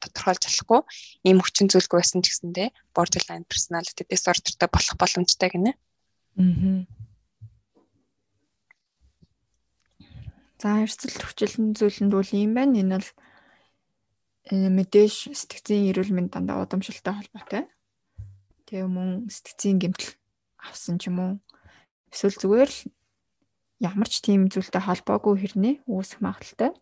тодорхойлж 0.04 0.44
болохгүй. 0.44 0.80
Ийм 1.24 1.40
хүчин 1.40 1.72
зүйлгүй 1.72 2.04
байсан 2.04 2.20
ч 2.20 2.28
гэсэндээ 2.28 2.68
borderline 2.92 3.48
personality 3.48 4.04
disorderтэй 4.04 4.68
болох 4.68 4.94
боломжтой 5.00 5.48
гинэ. 5.48 5.72
Аа 5.72 7.03
За 10.64 10.80
эрсдэл 10.80 11.20
хүчлэн 11.20 11.76
зүйлэнд 11.76 12.08
бол 12.16 12.30
юм 12.32 12.56
байна. 12.56 12.80
Энэ 12.80 12.96
бол 12.96 13.10
э, 14.48 14.72
мэдээж 14.72 15.36
сэтгцийн 15.36 15.92
эрүүл 15.92 16.16
мэнд 16.16 16.32
дандаа 16.32 16.64
удамшилтай 16.64 17.12
холбоотой. 17.12 17.68
Тэгээ 18.64 18.88
мөн 18.88 19.28
сэтгцийн 19.28 19.76
гэмтэл 19.76 20.16
авсан 20.64 20.96
ч 20.96 21.12
юм 21.12 21.20
уу. 21.20 21.32
Эсвэл 22.08 22.40
зүгээр 22.40 22.70
л 22.72 22.80
ямар 23.84 24.08
ч 24.08 24.24
тийм 24.24 24.48
зүйлтэй 24.48 24.80
холбоогүй 24.80 25.36
хэрнээ 25.36 25.84
үүсэх 25.84 26.24
магадaltaй 26.24 26.72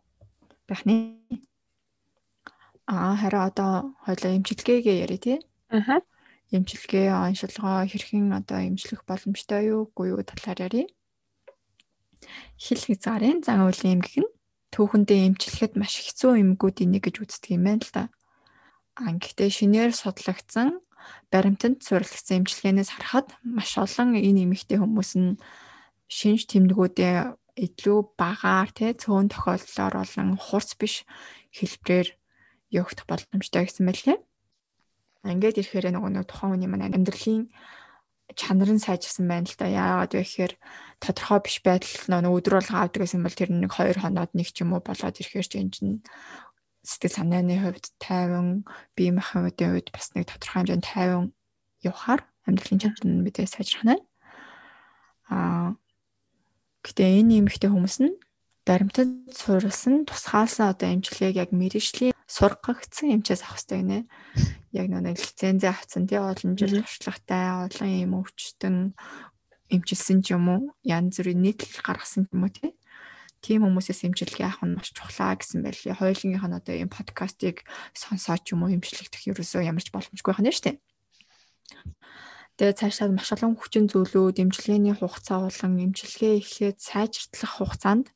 байх 0.70 0.82
нэ. 0.86 1.18
Аа 2.86 3.18
хараа 3.18 3.50
одоо 3.50 3.98
хоёлаа 4.06 4.30
эмчилгээгээ 4.38 5.02
яри 5.02 5.18
тий. 5.18 5.38
Аа. 5.74 6.06
Эмчилгээ 6.54 7.10
оншилгоо 7.10 7.82
хэрхэн 7.90 8.30
одоо 8.30 8.62
эмчлэх 8.62 9.02
боломжтой 9.02 9.74
юу 9.74 9.90
үгүй 9.90 10.14
юу 10.14 10.22
талаар 10.22 10.70
ярив 10.70 10.86
хил 12.58 12.80
хязгаарын 12.80 13.42
зан 13.42 13.64
үйлийн 13.66 14.00
эмгэг 14.00 14.16
нь 14.22 14.32
түүхэндээ 14.72 15.20
эмчлэхэд 15.28 15.72
маш 15.76 16.00
хэцүү 16.00 16.32
эмгэгүүдийн 16.40 16.90
нэг 16.96 17.02
гэж 17.06 17.16
үздэг 17.22 17.50
юм 17.56 17.64
байна 17.68 17.84
л 17.84 17.92
да. 17.92 18.04
А 18.96 19.12
гэхдээ 19.12 19.50
шинээр 19.52 19.92
судлагдсан 19.92 20.80
баримтанд 21.28 21.84
суурилсан 21.84 22.44
эмчилгээнээс 22.44 22.90
харахад 22.92 23.28
маш 23.44 23.76
олон 23.76 24.16
энэ 24.16 24.48
эмэгтэй 24.48 24.78
хүмүүс 24.80 25.12
нь 25.20 25.40
шинж 26.08 26.48
тэмдгүүдээ 26.48 27.16
илүү 27.56 27.98
багаар 28.16 28.68
тий 28.72 28.92
цөөн 28.96 29.28
тохиолдлоор 29.28 29.94
болон 30.00 30.28
хурц 30.40 30.70
биш 30.80 31.04
хэлбэрээр 31.52 32.08
явагдах 32.72 33.06
боломжтой 33.08 33.68
гэсэн 33.68 33.84
мэлээ. 33.84 34.18
Ингээд 35.28 35.60
ирэхээр 35.60 35.92
нөгөө 35.92 36.10
нэг 36.16 36.26
тухайн 36.26 36.56
хүний 36.56 36.68
маань 36.68 36.88
амьдралын 36.96 37.52
чанар 38.38 38.70
нь 38.72 38.82
сайжирсан 38.82 39.26
байна 39.28 39.46
л 39.46 39.56
да. 39.58 39.66
Яагаад 39.66 40.12
вэ 40.16 40.22
гэхээр 40.22 40.54
тодорхой 41.02 41.40
биш 41.44 41.56
байдал 41.62 41.94
нөгөө 42.08 42.36
өдөр 42.38 42.54
болго 42.58 42.76
авдаг 42.78 43.00
гэсэн 43.02 43.22
бол 43.22 43.36
тэр 43.36 43.50
нэг 43.50 43.72
2 43.72 44.00
хоноод 44.02 44.32
нэг 44.34 44.48
ч 44.52 44.62
юм 44.62 44.72
уу 44.72 44.82
болоод 44.82 45.18
ирэхээр 45.18 45.48
ч 45.48 45.52
энэ 45.60 45.72
чинь 45.74 45.94
сэтгэл 46.82 47.16
санааны 47.18 47.56
хувьд 47.62 47.86
тайван, 48.02 48.66
бие 48.98 49.12
махбодын 49.14 49.78
хувьд 49.78 49.88
бас 49.94 50.10
нэг 50.14 50.26
тодорхой 50.26 50.66
хэмжээнд 50.66 50.86
тайван 50.86 51.24
явахаар 51.82 52.22
амьдралын 52.46 52.82
чадвар 52.82 53.06
нь 53.06 53.22
мэдээ 53.22 53.46
сайжрах 53.46 53.86
нь. 53.86 54.02
Аа 55.30 55.78
гэтээ 56.82 57.22
энэ 57.22 57.46
нэмэгтэй 57.46 57.70
хүмүүс 57.70 57.96
нь 58.02 58.18
баримтад 58.66 59.10
суурилсан 59.34 60.06
тусгаалсан 60.06 60.70
одоо 60.70 60.88
эмчилгээг 60.94 61.36
яг 61.36 61.50
мэрэгжлийн 61.50 62.14
сургагдсан 62.30 63.10
эмчээс 63.18 63.42
авах 63.42 63.58
хэрэгтэй 63.58 63.78
гинэ. 63.82 63.98
Яг 64.70 64.86
нэг 64.88 65.18
лицензээ 65.18 65.70
авсан 65.74 66.06
тий 66.06 66.20
олон 66.22 66.54
жил 66.54 66.78
туршлагатай 66.78 67.42
олон 67.66 67.90
юм 67.90 68.12
өвчтөн 68.22 68.94
эмчилсэн 69.74 70.22
ч 70.22 70.38
юм 70.38 70.46
уу 70.46 70.60
янз 70.86 71.18
бүрийн 71.18 71.42
нийтлэл 71.42 71.82
гаргасан 71.82 72.30
юм 72.30 72.46
уу 72.46 72.52
тий 72.54 72.70
тийм 73.42 73.66
хүмүүсээс 73.66 74.06
имчилгээ 74.06 74.46
авах 74.46 74.62
нь 74.62 74.76
маш 74.78 74.94
чухлаа 74.94 75.34
гэсэн 75.34 75.66
байлээ. 75.66 75.98
Хоёулынх 75.98 76.46
нь 76.46 76.56
одоо 76.62 76.74
ийм 76.78 76.86
подкастыг 76.86 77.66
сонсоод 77.98 78.46
ч 78.46 78.54
юм 78.54 78.62
уу 78.62 78.70
имчилэгдэх 78.78 79.26
ерөөсөө 79.34 79.66
ямарч 79.66 79.90
боломжгүй 79.90 80.32
байна 80.38 80.54
шүү 80.54 80.78
дээ. 82.62 82.70
Тэгээ 82.70 82.78
цаашаа 82.78 83.10
маш 83.10 83.34
олон 83.34 83.58
хүчин 83.58 83.90
зүйлүүд, 83.90 84.38
имчилгээний 84.38 84.94
хугацаа 84.94 85.50
болон 85.50 85.72
имчилгээ 85.82 86.38
эхлээд 86.38 86.78
сайжиртлах 86.78 87.52
хугацаанд 87.58 88.06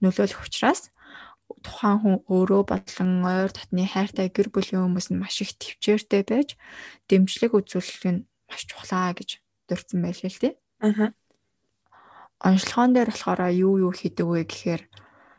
нөлөөлөх 0.00 0.40
учраас 0.48 0.88
тухайн 1.60 2.00
хүн 2.00 2.16
өөрөө 2.32 2.62
болон 2.64 3.10
ойр 3.28 3.52
дотны 3.52 3.84
хайртай 3.84 4.32
гэр 4.32 4.48
бүлийн 4.48 4.88
хүмүүс 4.88 5.12
нь 5.12 5.20
маш 5.20 5.44
их 5.44 5.60
төвчээртэй 5.60 6.22
байж 6.24 6.56
дэмжлэг 7.12 7.52
үзүүлэх 7.52 8.04
нь 8.08 8.24
маш 8.48 8.64
чухлаа 8.64 9.12
гэж 9.12 9.44
дурдсан 9.68 10.00
байлээ 10.00 10.32
л 10.32 10.40
дээ. 10.40 10.54
Аа 10.80 11.12
онцлогоон 12.40 12.96
дээр 12.96 13.12
болохоор 13.12 13.52
юу 13.52 13.74
юу 13.84 13.92
хийдэг 13.92 14.24
вэ 14.24 14.48
гэхээр 14.48 14.82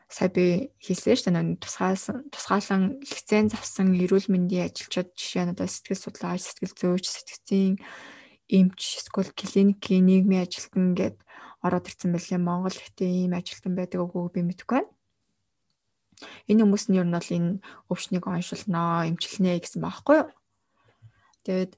сая 0.05 0.29
би 0.29 0.69
хэлсэн 0.77 1.17
шүү 1.17 1.33
дээ 1.33 1.57
тусгаалсан 1.57 2.17
тусгаалan 2.29 3.01
лиценз 3.01 3.57
авсан 3.57 3.97
эрүүл 3.97 4.29
мэндийн 4.29 4.69
ажилчид 4.69 5.09
жишээ 5.17 5.49
нь 5.49 5.53
одоо 5.57 5.65
сэтгэл 5.65 6.03
судлаач, 6.03 6.41
сэтгэл 6.45 6.77
зүйч, 6.77 7.05
сэтгцийн 7.09 7.81
эмч, 8.51 8.79
эсвэл 8.99 9.31
клиникийн 9.31 10.05
нийгмийн 10.05 10.43
ажилтан 10.43 10.93
гэд 10.99 11.17
ороод 11.63 11.87
ирсэн 11.87 12.11
байлээ. 12.11 12.39
Монгол 12.41 12.75
хотын 12.75 13.09
ийм 13.09 13.33
ажилтан 13.33 13.73
байдаг 13.79 14.03
үгүй 14.03 14.27
би 14.35 14.41
мэдэхгүй 14.43 14.77
байна. 14.83 14.91
Энэ 16.49 16.61
хүмүүс 16.61 16.85
нь 16.91 16.99
ер 16.99 17.07
нь 17.07 17.15
бол 17.15 17.31
энэ 17.37 17.51
өвчнийг 17.89 18.25
оншилноо, 18.27 19.07
эмчилнэ 19.09 19.57
гэсэн 19.57 19.81
баахгүй 19.81 20.15
юу? 20.21 20.29
Тэгээд 21.47 21.73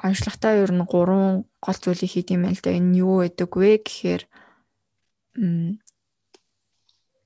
онцлогтой 0.00 0.64
ер 0.64 0.72
нь 0.72 0.88
гурван 0.88 1.44
гол 1.60 1.78
зүйлийг 1.78 2.10
хийх 2.10 2.32
юм 2.32 2.42
байна 2.48 2.56
л 2.56 2.64
да. 2.64 2.74
Энэ 2.74 2.98
юу 2.98 3.22
байдаг 3.22 3.50
вэ 3.54 3.70
гэхээр 3.84 4.22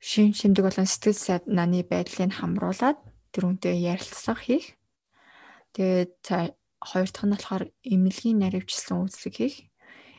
шин 0.05 0.29
шимдэг 0.37 0.65
болон 0.67 0.89
сэтгэл 0.89 1.47
санааны 1.47 1.81
байдлыг 1.87 2.33
хамруулад 2.35 2.99
тэрүүнтэй 3.33 3.81
ярилцлага 3.81 4.43
хийх. 4.45 4.77
Тэгээд 5.73 6.13
хоёр 6.85 7.09
дахь 7.09 7.25
нь 7.25 7.35
болохоор 7.35 7.65
эмнэлгийн 7.83 8.39
наривчлсан 8.45 9.01
үйлчлэг 9.01 9.35
хийх. 9.35 9.57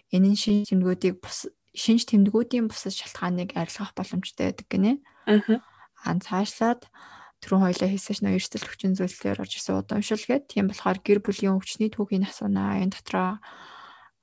Энэ 0.09 0.33
нь 0.33 0.39
шин 0.39 0.65
тэмдгүүдийг 0.65 1.21
бус 1.21 1.49
шинж 1.75 2.09
тэмдгүүдийн 2.09 2.65
бусад 2.71 2.93
шалтгааныг 2.97 3.53
арилгах 3.53 3.93
боломжтой 3.93 4.49
байдаг 4.49 4.67
гинэ. 4.71 4.91
Аа. 5.29 5.61
Аа 6.05 6.17
цаашлаад 6.23 6.87
түрүүн 7.43 7.63
хоёлаа 7.69 7.89
хийсэн 7.91 8.15
чинь 8.17 8.33
эрсдэл 8.33 8.65
хүчин 8.65 8.93
зүйлээр 8.97 9.43
орж 9.43 9.53
исэн 9.59 9.77
удамшил 9.83 10.23
гэдэг. 10.23 10.49
Тийм 10.49 10.65
болохоор 10.71 10.99
гэр 11.03 11.19
бүлийн 11.21 11.57
өвчний 11.59 11.91
түүхийг 11.93 12.25
асуунаа. 12.25 12.81
Энэ 12.81 12.95
дотроо 12.95 13.37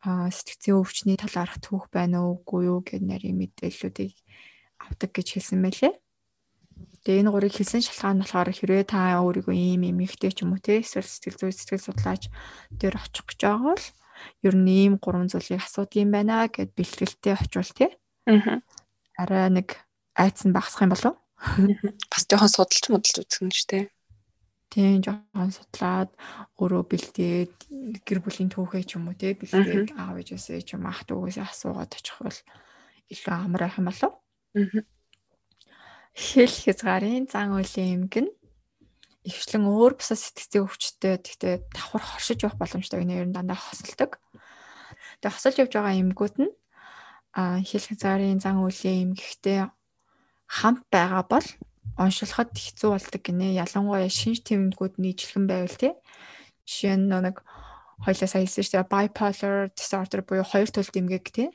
сэтгцийн 0.03 0.81
өвчний 0.83 1.15
талаарх 1.15 1.63
түүх 1.63 1.87
байна 1.95 2.27
уу 2.27 2.43
үгүй 2.43 2.63
юу 2.67 2.81
гэд 2.83 3.07
нарийн 3.07 3.39
мэдээллүүдийг 3.39 4.19
авдаг 4.83 5.11
гэж 5.15 5.39
хэлсэн 5.39 5.63
байлээ. 5.63 5.95
Тэгээ 7.03 7.21
энэ 7.27 7.33
гурыг 7.35 7.55
хэлсэн 7.59 7.83
шалтгаан 7.83 8.17
нь 8.19 8.23
болохоор 8.23 8.51
хэрвээ 8.55 8.85
та 8.87 9.19
өөрийгөө 9.19 9.57
ийм 9.59 9.83
юм 9.91 9.99
ихтэй 10.07 10.31
ч 10.31 10.47
юм 10.47 10.55
уу 10.55 10.63
те 10.63 10.79
эсвэл 10.87 11.03
сэтгэл 11.03 11.51
зүй 11.51 11.51
сэтгэл 11.51 11.87
судлаач 11.91 12.31
дээр 12.79 12.95
очих 12.95 13.27
гэж 13.27 13.41
байгаа 13.43 13.75
бол 13.75 13.87
ер 14.47 14.55
нь 14.55 14.71
ийм 14.71 14.95
гурван 15.03 15.27
зүйлийг 15.27 15.67
асуудаг 15.67 15.99
юм 15.99 16.15
байна 16.15 16.47
гэд 16.47 16.71
бэлтгэлтэй 16.79 17.35
очивол 17.35 17.73
те. 17.75 17.87
Аа. 18.31 18.63
Араа 19.19 19.51
нэг 19.51 19.83
айц 20.15 20.47
нь 20.47 20.55
багасах 20.55 20.87
юм 20.87 20.95
болов? 20.95 21.15
Бас 22.07 22.23
жоохон 22.31 22.51
судалж 22.55 22.85
модалж 22.87 23.17
үзэх 23.19 23.43
нь 23.43 23.51
шүү 23.51 23.67
дээ. 23.67 23.85
Тийм 24.71 25.03
жоохон 25.03 25.51
судлаад 25.51 26.11
өөрөө 26.63 26.83
бэлдээд 26.87 27.55
гэр 28.07 28.19
бүлийн 28.23 28.47
түүхээ 28.47 28.87
ч 28.87 28.97
юм 28.97 29.11
уу 29.11 29.19
тий 29.19 29.35
бэлдээд 29.35 29.99
аав 29.99 30.23
ээжээсээ 30.23 30.63
ч 30.63 30.79
юм 30.79 30.87
ах 30.87 31.03
дүүгээсээ 31.11 31.51
асуугаад 31.51 31.93
очих 31.99 32.17
бол 32.23 32.39
илүү 33.11 33.35
амар 33.35 33.63
байх 33.67 33.77
юм 33.83 33.91
болов. 33.91 34.13
Хэл 36.13 36.53
хязгаарын 36.53 37.25
зан 37.33 37.57
үеийн 37.57 38.05
эмгэн 38.05 38.29
ихчлэн 39.25 39.65
өөр 39.65 39.97
бусад 39.97 40.21
сэтгцийн 40.21 40.67
өвчтөд 40.69 41.25
тэгтээ 41.25 41.55
давхар 41.73 42.05
хоршиж 42.05 42.45
явах 42.45 42.61
боломжтой 42.61 43.01
гэнэ 43.01 43.17
ер 43.23 43.27
нь 43.31 43.37
дандаа 43.37 43.57
хосолдог. 43.57 44.21
Тэгээ 45.25 45.33
хосолж 45.33 45.57
явж 45.63 45.73
байгаа 45.73 45.97
эмгүүд 46.03 46.37
нь 46.43 46.53
хэл 47.65 47.87
хязгаарын 47.89 48.43
зан 48.45 48.61
үеийн 48.61 49.17
эмгэгтэй 49.17 49.73
хамт 50.53 50.85
байгаа 50.93 51.25
бол 51.25 51.49
оншилоход 51.97 52.51
хэцүү 52.53 52.91
болдог 52.93 53.23
гинэ. 53.25 53.57
Ялангуяа 53.57 54.11
шинж 54.13 54.45
тэмдгүүд 54.45 55.01
нийтлэн 55.01 55.49
байвал 55.49 55.77
тий. 55.81 55.93
Жишээ 56.69 57.01
нь 57.01 57.09
нэг 57.09 57.41
хоёлаа 58.05 58.29
сая 58.29 58.45
хэлсэн 58.45 58.65
шүү 58.67 58.75
дээ 58.85 58.93
bipolar 58.93 59.57
disorder 59.73 60.21
буюу 60.27 60.45
хоёр 60.45 60.69
төрөл 60.69 61.01
эмгэг 61.01 61.27
тий. 61.33 61.49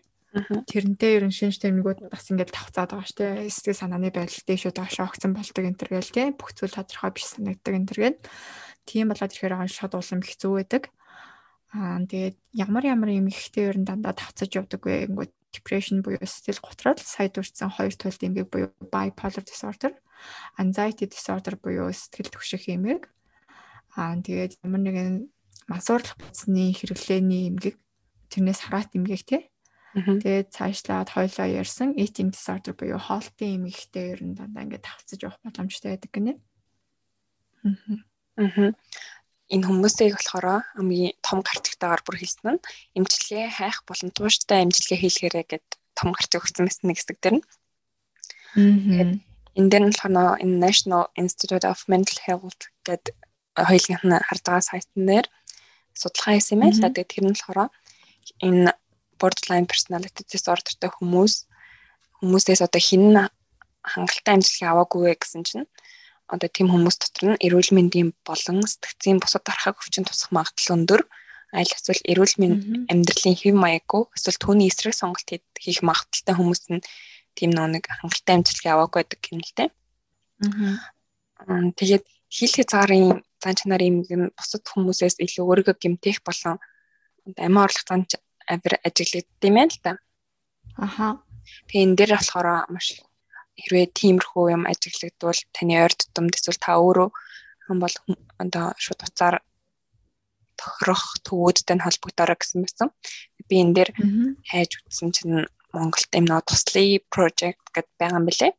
Тэрнтэй 0.45 1.17
ерөн 1.17 1.33
шинж 1.33 1.57
тэмдгүүд 1.63 2.11
бас 2.11 2.27
ингээд 2.29 2.51
тавцаад 2.53 2.91
байгаа 2.93 3.07
шүү 3.07 3.17
дээ. 3.17 3.49
Сэтгэл 3.49 3.81
санааны 3.81 4.09
байдал 4.11 4.43
дэшүү 4.45 4.71
доошоо 4.75 5.05
огцон 5.07 5.31
болдог 5.33 5.63
энэ 5.65 5.79
төр 5.79 5.89
гээл 5.97 6.13
тий. 6.13 6.27
Бүх 6.35 6.51
зүйл 6.53 6.75
тодорхой 6.75 7.11
биш 7.15 7.25
санагддаг 7.33 7.73
энэ 7.73 7.87
төр 7.87 7.99
гээл. 8.03 8.21
Тийм 8.87 9.05
болоод 9.11 9.33
ирэхээр 9.33 9.57
оншиход 9.57 9.93
улам 9.97 10.21
хэцүү 10.21 10.51
байдаг. 10.53 10.83
Аа 11.75 11.99
тэгээд 12.07 12.37
ямар 12.55 12.83
ямар 12.87 13.09
эмгэгтэй 13.11 13.63
ерөн 13.71 13.85
дандаа 13.87 14.15
тавцаж 14.15 14.49
явдаг 14.55 14.81
вэ 14.83 15.11
гингүүд 15.11 15.31
depression 15.51 15.99
буюу 15.99 16.23
сэтгэл 16.23 16.63
готрол 16.63 16.99
сая 17.01 17.27
дурдсан 17.27 17.71
хоёр 17.73 17.93
төрөл 17.95 18.23
эмгэг 18.23 18.47
буюу 18.47 18.71
bipolar 18.87 19.43
disorder 19.43 19.93
anxiety 20.57 21.05
disorder 21.07 21.55
буюу 21.59 21.91
сэтгэл 21.91 22.31
түгших 22.31 22.71
эмэг. 22.71 23.11
Аа 23.95 24.15
тэгээд 24.15 24.63
ямар 24.63 24.81
нэгэн 24.81 25.27
мансуурлах 25.67 26.15
бодсны 26.17 26.71
хэрэглээний 26.71 27.51
эмгэг 27.51 27.75
тэрнээс 28.31 28.59
хараат 28.63 28.95
эмгэг 28.95 29.23
тий. 29.27 29.41
Тэгээд 29.97 30.53
цаашлаад 30.53 31.09
хойлоо 31.09 31.47
ярьсан 31.61 31.97
eating 31.97 32.29
disorder 32.29 32.77
буюу 32.77 33.01
хоолтын 33.01 33.65
эмгэгтэй 33.65 34.13
ер 34.13 34.21
нь 34.21 34.37
дандаа 34.37 34.63
ингээд 34.65 34.85
тавцаж 34.85 35.19
явах 35.25 35.41
боломжтой 35.41 35.97
байдаг 35.97 36.11
гинэ. 36.13 36.33
Аа. 38.37 38.71
Энэ 39.49 39.65
хүмүүсийг 39.65 40.13
болохоор 40.13 40.61
хамгийн 40.77 41.17
том 41.25 41.39
гарцтайгаар 41.41 42.01
бүр 42.05 42.17
хэлсэн 42.21 42.61
нь 42.61 42.65
эмчилгээ 42.99 43.49
хайх 43.57 43.81
болон 43.89 44.11
тууштай 44.13 44.61
эмчилгээ 44.61 44.99
хийлгээрэй 45.01 45.45
гэд 45.49 45.67
том 45.97 46.13
гарцыг 46.13 46.45
өгсөн 46.45 46.69
мэт 46.69 46.83
нэг 46.85 46.97
хэсэг 47.01 47.17
дэрнэ. 47.17 47.41
Аа 47.41 49.17
энэ 49.57 49.69
дээр 49.73 49.83
нь 49.89 49.93
болохоор 49.97 50.37
энэ 50.37 50.61
National 50.61 51.03
Institute 51.17 51.65
of 51.65 51.81
Mental 51.89 52.19
Health 52.21 52.61
гэдэг 52.85 53.15
хоёулынх 53.57 54.03
нь 54.05 54.25
хардгаа 54.29 54.61
сайтн 54.61 55.01
дээр 55.09 55.27
судалгаа 55.97 56.37
хийсэн 56.37 56.53
юм 56.55 56.61
байна 56.61 56.75
л 56.77 56.81
да. 56.85 56.93
Тэгээд 56.93 57.13
тэр 57.13 57.25
нь 57.25 57.33
болохоор 57.33 57.59
энэ 58.45 58.71
borderline 59.21 59.67
personality 59.71 60.23
disorderтэй 60.31 60.89
хүмүүс 60.93 61.33
хүмүүсээс 62.21 62.61
одоо 62.65 62.81
хин 62.81 63.05
хангалттай 63.91 64.33
амжилт 64.35 64.63
аваагүй 64.63 65.15
гэсэн 65.15 65.43
чинь 65.47 65.67
одоо 66.27 66.49
тийм 66.51 66.67
хүмүүс 66.71 66.97
дотор 66.99 67.23
нь 67.31 67.41
эрүүл 67.45 67.71
мэндийн 67.77 68.09
болон 68.27 68.59
сэтгцийн 68.67 69.19
бусад 69.23 69.43
дарахаг 69.47 69.79
өвчин 69.79 70.03
тусах 70.03 70.31
магадлал 70.35 70.75
өндөр 70.75 71.01
аль 71.55 71.71
эсвэл 71.71 72.03
эрүүл 72.11 72.35
мэнд 72.41 72.91
амьдралын 72.91 73.35
хэв 73.39 73.55
маяггүй 73.55 74.03
эсвэл 74.15 74.41
түүний 74.43 74.67
эсрэг 74.67 74.93
сонголт 74.97 75.29
хийх 75.55 75.79
магадлалтай 75.87 76.35
хүмүүс 76.35 76.63
нь 76.75 76.83
тийм 77.37 77.55
нэг 77.55 77.87
хангалттай 77.87 78.35
амжилтыг 78.35 78.67
аваагүй 78.67 78.99
байдаг 78.99 79.21
юм 79.31 79.39
л 79.39 79.53
дээ. 79.55 79.69
Аа. 81.47 81.71
Тэгээд 81.79 82.05
хил 82.27 82.51
хязгаарын 82.51 83.23
зан 83.39 83.55
чанар 83.55 83.81
юм 83.87 84.03
бусад 84.35 84.63
хүмүүсээс 84.67 85.23
илүү 85.23 85.45
өөрийгөө 85.47 85.75
гэмтэх 85.79 86.19
болон 86.27 86.59
амиа 87.39 87.63
орлох 87.63 87.85
зан 87.87 88.03
авир 88.47 88.73
ажиглагддаг 88.87 89.47
юм 89.49 89.55
байна 89.55 89.73
л 89.73 89.79
да. 89.83 89.93
Аха. 90.77 91.07
Тэгээ 91.67 91.85
энэ 91.85 91.97
дээр 91.97 92.11
болохоор 92.15 92.47
маш 92.73 92.87
хэрвээ 93.57 93.87
тиймэрхүү 93.99 94.45
юм 94.55 94.63
ажиглагдвал 94.71 95.39
таны 95.55 95.73
ойр 95.83 95.93
тутамд 95.95 96.33
эсвэл 96.37 96.61
та 96.61 96.77
өөрөө 96.77 97.09
хэн 97.65 97.77
бол 97.81 97.95
одоо 98.43 98.65
шууд 98.77 99.01
уцаар 99.03 99.35
тохирох 100.57 101.03
төвөөдтэй 101.25 101.77
холбогдороо 101.81 102.37
гэсэн 102.37 102.61
байсан. 102.65 102.89
Би 103.49 103.61
энэ 103.61 103.75
дээр 103.75 103.89
хайж 104.49 104.71
үзсэн 104.87 105.09
чинь 105.15 105.45
Монголд 105.73 106.11
юм 106.17 106.25
нөө 106.27 106.41
туслая 106.47 107.01
project 107.13 107.61
гэдээ 107.75 107.97
байгаа 107.99 108.19
юм 108.19 108.25
билэ. 108.29 108.49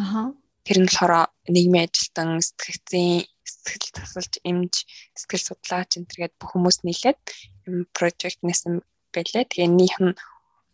Аха. 0.00 0.20
Тэр 0.64 0.78
нь 0.80 0.88
болохоор 0.88 1.28
нийгмийн 1.48 1.88
ажилтан, 1.88 2.40
сэтгэгцийн 2.40 3.26
сэтгэл 3.44 3.90
тасалж 3.96 4.32
эмж, 4.46 4.74
сэтгэл 5.18 5.48
судлаач 5.48 5.90
энэ 5.98 6.08
төргээд 6.08 6.34
бүх 6.38 6.50
хүмүүс 6.54 6.78
нийлээд 6.86 7.20
юм 7.66 7.76
project 7.96 8.40
нэсэн 8.46 8.80
байлээ. 9.14 9.44
Тэгээ 9.50 9.68
нийнх 9.70 9.98
нь 10.00 10.14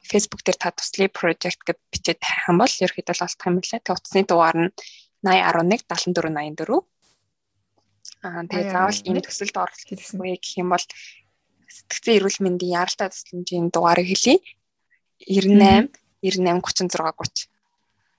Facebook 0.06 0.42
дээр 0.46 0.58
та 0.60 0.70
туслая 0.70 1.10
project 1.10 1.60
гэж 1.66 1.78
бичээд 1.90 2.20
хайх 2.22 2.46
юм 2.50 2.58
бол 2.62 2.70
ерөөхдөө 2.70 3.14
л 3.16 3.24
олдох 3.26 3.46
юм 3.50 3.56
лээ. 3.58 3.82
Тэгээ 3.82 3.96
утасны 3.98 4.22
дугаар 4.22 4.56
нь 4.56 4.70
8011 5.26 5.82
7484. 5.90 6.86
Аа 8.22 8.42
тэгээ 8.46 8.70
заавал 8.70 9.00
ийм 9.02 9.18
төсөлд 9.18 9.56
орох 9.58 9.80
гэсэн 9.82 10.18
үе 10.22 10.38
гэх 10.38 10.62
юм 10.62 10.70
бол 10.70 10.86
сэтгцэн 11.76 12.16
эрүүл 12.16 12.38
мэндийн 12.42 12.76
яралтай 12.78 13.08
тусламжийн 13.10 13.66
дугаарыг 13.74 14.06
хэлье. 14.06 14.38
98 15.26 15.90
98 16.22 16.92
36 16.94 17.50
30 17.50 17.50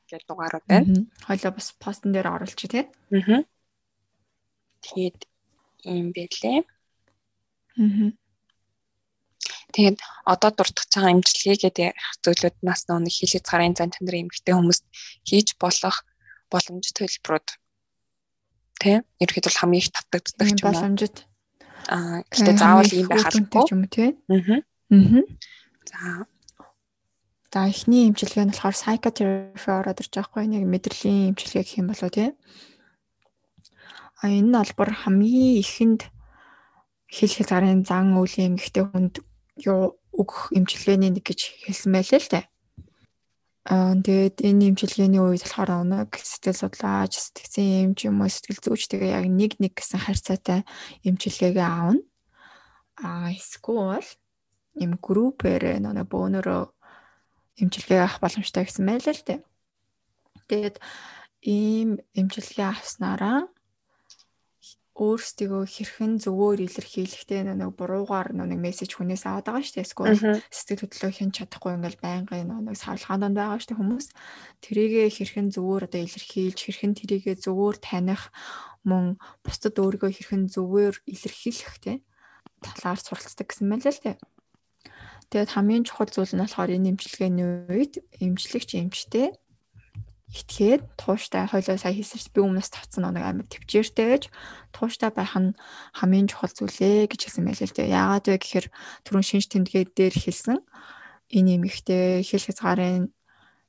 гэдэг 0.07 0.27
дугаарууд 0.27 0.65
байна. 0.67 1.07
Хойлоо 1.25 1.51
бас 1.55 1.67
постн 1.79 2.11
дээр 2.11 2.27
оруулчих 2.31 2.71
тий. 2.71 2.85
Аа. 3.11 3.43
Тэгээд 4.83 5.19
ийм 5.87 6.11
байлээ. 6.15 6.59
Аа. 7.79 8.11
Тэгээд 9.75 9.99
одоо 10.23 10.51
дуртах 10.55 10.87
байгаа 10.87 11.11
имчилгээ 11.19 11.57
гэдэг 11.59 11.91
зүйлүүд 12.23 12.55
нас 12.63 12.87
нэг 12.87 13.11
хийлэг 13.11 13.43
царын 13.43 13.75
зан 13.75 13.91
чанарын 13.91 14.31
эмгтэй 14.31 14.55
хүмүүст 14.55 14.85
хийж 15.27 15.59
болох 15.59 16.07
боломж 16.47 16.87
төлбөрүүд. 16.95 17.47
Тий 18.79 18.95
ерөөхдөө 19.19 19.53
хамгийн 19.59 19.83
их 19.83 19.91
татагддаг 19.91 20.47
ч 20.47 20.59
юм 20.63 20.63
боломжит. 20.63 21.17
Аа 21.91 22.23
гэхдээ 22.31 22.55
заавал 22.55 22.91
ийм 22.95 23.07
байх 23.11 23.27
албагүй. 23.27 23.67
юм 23.75 23.83
тий? 23.91 24.09
Аа 24.31 24.63
аа 24.87 25.21
за. 25.83 26.27
За 27.51 27.67
эхний 27.67 28.07
имчилгээ 28.07 28.47
нь 28.47 28.55
болохоор 28.55 28.75
psychotherapy 28.75 29.71
ороод 29.71 29.99
ирж 29.99 30.13
байгаа 30.15 30.27
хгүй 30.31 30.45
нэг 30.47 30.63
мэдрэлийн 30.67 31.31
имчилгээ 31.35 31.63
гэх 31.63 31.79
юм 31.79 31.87
болоо 31.91 32.11
тий. 32.11 32.29
А 34.19 34.31
энэ 34.31 34.47
нь 34.51 34.59
албар 34.61 34.91
хамгийн 34.95 35.59
ихэнд 35.63 36.01
хэл 37.07 37.35
хязгаарын 37.35 37.87
зан 37.87 38.15
үйл 38.19 38.35
эмгэгтэй 38.35 38.83
хүнд 38.83 39.23
юу 39.65 39.97
өгөх 40.13 40.53
имчилгээний 40.53 41.11
нэг 41.13 41.25
гэж 41.25 41.39
хэлсэн 41.65 41.91
байлээ 41.93 42.21
л 42.21 42.31
дээ. 42.33 42.45
Аа 43.67 43.99
тэгээд 43.99 44.37
энэ 44.47 44.67
имчилгээний 44.71 45.19
үед 45.19 45.43
болохоор 45.43 45.83
нэг 45.83 46.15
сэтгэл 46.15 46.55
судлаач, 46.55 47.13
сэтгцэн 47.19 47.91
эмч 47.91 48.07
юм 48.07 48.23
уу 48.23 48.31
сэтгэл 48.31 48.63
зүйч 48.63 48.87
тэгээ 48.87 49.11
яг 49.19 49.25
нэг 49.27 49.51
нэг 49.59 49.73
гэсэн 49.75 50.07
харьцаатай 50.07 50.63
имчилгээгээ 51.03 51.67
аавна. 51.67 52.01
Аа 53.03 53.35
эсвэл 53.35 54.07
юм 54.79 54.95
группээр 55.01 55.83
нэг 55.83 56.07
бөөнөрөө 56.07 56.63
эмчилгээ 57.59 57.99
авах 58.01 58.23
боломжтой 58.23 58.63
гэсэн 58.63 58.85
байлаа 58.87 59.13
л 59.13 59.25
дээ. 59.27 59.39
Тэгээд 60.47 60.75
ийм 61.43 61.99
эмчилгээ 62.15 62.67
авснараа 62.71 63.51
өөрсдөө 64.97 65.69
хэрхэн 65.69 66.17
зөвөөр 66.25 66.65
илэрхийлэхтэй 66.65 67.45
нэг 67.45 67.77
буруугаар 67.77 68.33
нэг 68.33 68.57
мессеж 68.57 68.97
хүнээс 68.97 69.29
аваад 69.29 69.45
байгаа 69.45 69.61
шүү 69.61 69.75
дээ. 69.77 69.85
Эсвэл 69.85 70.41
сэтгэл 70.49 70.81
хөдлөлөө 70.89 71.13
хэн 71.13 71.31
чадахгүй 71.37 71.71
ингээл 71.77 72.01
байнгын 72.01 72.49
нэг 72.65 72.77
савлгаан 72.81 73.21
донд 73.21 73.37
байгаа 73.37 73.61
шүү 73.61 73.69
дээ 73.77 73.81
хүмүүс. 73.81 74.07
Тэрийгэ 74.65 75.03
хэрхэн 75.13 75.47
зөвөөр 75.53 75.85
одоо 75.85 76.01
илэрхийлж, 76.01 76.59
хэрхэн 76.65 76.93
тэрийгэ 76.97 77.33
зөвөөр 77.45 77.77
таних 77.77 78.33
мөн 78.89 79.21
бусдад 79.45 79.77
өөрийгөө 79.77 80.11
хэрхэн 80.17 80.43
зөвөөр 80.49 80.95
илэрхийлэхтэй 81.05 81.97
талаар 82.65 82.97
суралцдаг 82.97 83.45
гэсэн 83.53 83.69
мэл 83.69 83.85
л 83.85 84.01
дээ. 84.01 84.17
Тэгээд 85.29 85.53
хамгийн 85.53 85.85
чухал 85.85 86.09
зүйл 86.09 86.33
нь 86.33 86.41
болохоор 86.41 86.73
энэ 86.73 86.89
имчилгээний 86.95 87.45
үед 87.69 87.93
эмчлэгч 88.17 88.79
эмчтэй 88.81 89.35
итгээд 90.27 90.83
тууштай 90.99 91.47
хойлоо 91.47 91.79
сая 91.79 91.95
хийсэн 91.95 92.19
чинь 92.19 92.35
би 92.35 92.41
өмнөөс 92.43 92.67
тавцсан 92.67 93.07
нэг 93.07 93.23
амар 93.23 93.47
төвчээртэй 93.47 94.07
байж 94.11 94.23
тууштай 94.75 95.11
байх 95.15 95.33
нь 95.39 95.55
хамгийн 95.95 96.27
чухал 96.27 96.51
зүйлээ 96.51 97.07
гэж 97.07 97.21
хэлсэн 97.31 97.47
байлээ 97.47 97.67
л 97.71 97.75
дээ. 97.79 97.95
Яагаад 97.95 98.25
вэ 98.27 98.35
гэхээр 98.35 98.67
түрүүн 99.07 99.23
шинж 99.23 99.45
тэмдгээ 99.47 99.83
дээр 99.95 100.15
хэлсэн 100.19 100.59
энэ 101.31 101.53
эмэгтэй 101.55 102.27
хэл 102.27 102.43
хязгаарын 102.43 103.07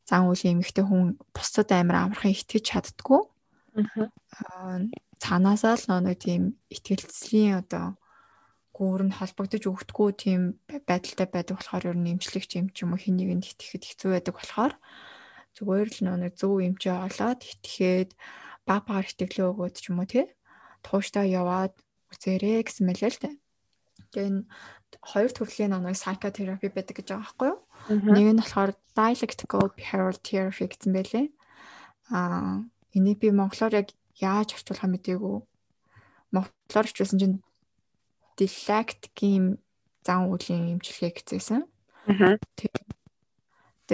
зан 0.03 0.27
үлийн 0.27 0.59
эмэгтэй 0.59 0.83
хүн 0.83 1.15
бусдад 1.31 1.71
амар 1.71 2.11
амархан 2.11 2.35
итгэж 2.35 2.65
чаддгүй. 2.67 3.23
Аа 3.79 4.83
цаанаасаа 5.23 5.79
л 5.79 5.87
нэг 6.03 6.19
тийм 6.23 6.59
итгэлцлийн 6.75 7.63
одоо 7.63 7.99
гүүр 8.75 9.11
нь 9.11 9.17
холбогдож 9.19 9.63
өгдөггүй 9.67 10.11
тийм 10.15 10.41
байдалтай 10.67 11.27
байдаг 11.27 11.59
болохоор 11.59 11.91
ер 11.91 11.99
нь 11.99 12.15
эмчлэгч 12.15 12.51
юм 12.59 12.71
ч 12.71 12.87
юм 12.87 12.95
уу 12.95 13.03
хин 13.03 13.19
нэгэнд 13.19 13.47
итгэхэд 13.51 13.85
хэцүү 13.87 14.11
байдаг 14.15 14.35
болохоор 14.39 14.73
зүгээр 15.57 15.89
л 15.89 16.01
нэг 16.21 16.33
зөв 16.37 16.61
эмчээ 16.61 16.97
олоод 17.09 17.41
итгэхэд 17.45 18.11
баг 18.69 18.83
багаар 18.85 19.07
итгэлөө 19.09 19.49
өгөөд 19.53 19.75
ч 19.81 19.85
юм 19.89 20.01
уу 20.03 20.09
тий 20.09 20.27
тууштай 20.85 21.33
яваад 21.33 21.75
үзээрэй 22.13 22.65
гэсэн 22.65 22.85
мэлээ 22.89 23.11
л 23.13 23.21
дээ. 23.23 23.35
Тэгээ 24.13 24.29
энэ 24.29 24.43
хоёр 25.05 25.31
төрлийн 25.33 25.73
нэг 25.77 25.97
psychotherapy 25.97 26.69
байдаг 26.73 26.97
гэж 26.97 27.07
байгаа 27.13 27.25
байхгүй 27.25 27.49
юу? 27.53 27.61
Нэг 28.09 28.27
нь 28.33 28.41
болохоор 28.41 28.73
dialectical 28.97 29.65
behavioral 29.77 30.19
therapy 30.25 30.65
гэсэн 30.69 30.93
байлээ. 30.97 31.27
Аа 32.15 32.65
энийг 32.97 33.19
би 33.21 33.29
монголоор 33.31 33.75
яг 33.85 33.89
яаж 34.17 34.57
орчуулах 34.57 34.89
мэдээгүй. 34.89 35.37
Монголоор 36.33 36.87
орчуулсан 36.89 37.19
чинь 37.21 37.37
dialectic-ийн 38.41 39.61
зан 40.07 40.33
үйлийн 40.33 40.79
эмчилгээ 40.79 41.13
гэсэн. 41.21 41.69
Аа. 42.09 42.41
Тэгээ 42.57 42.88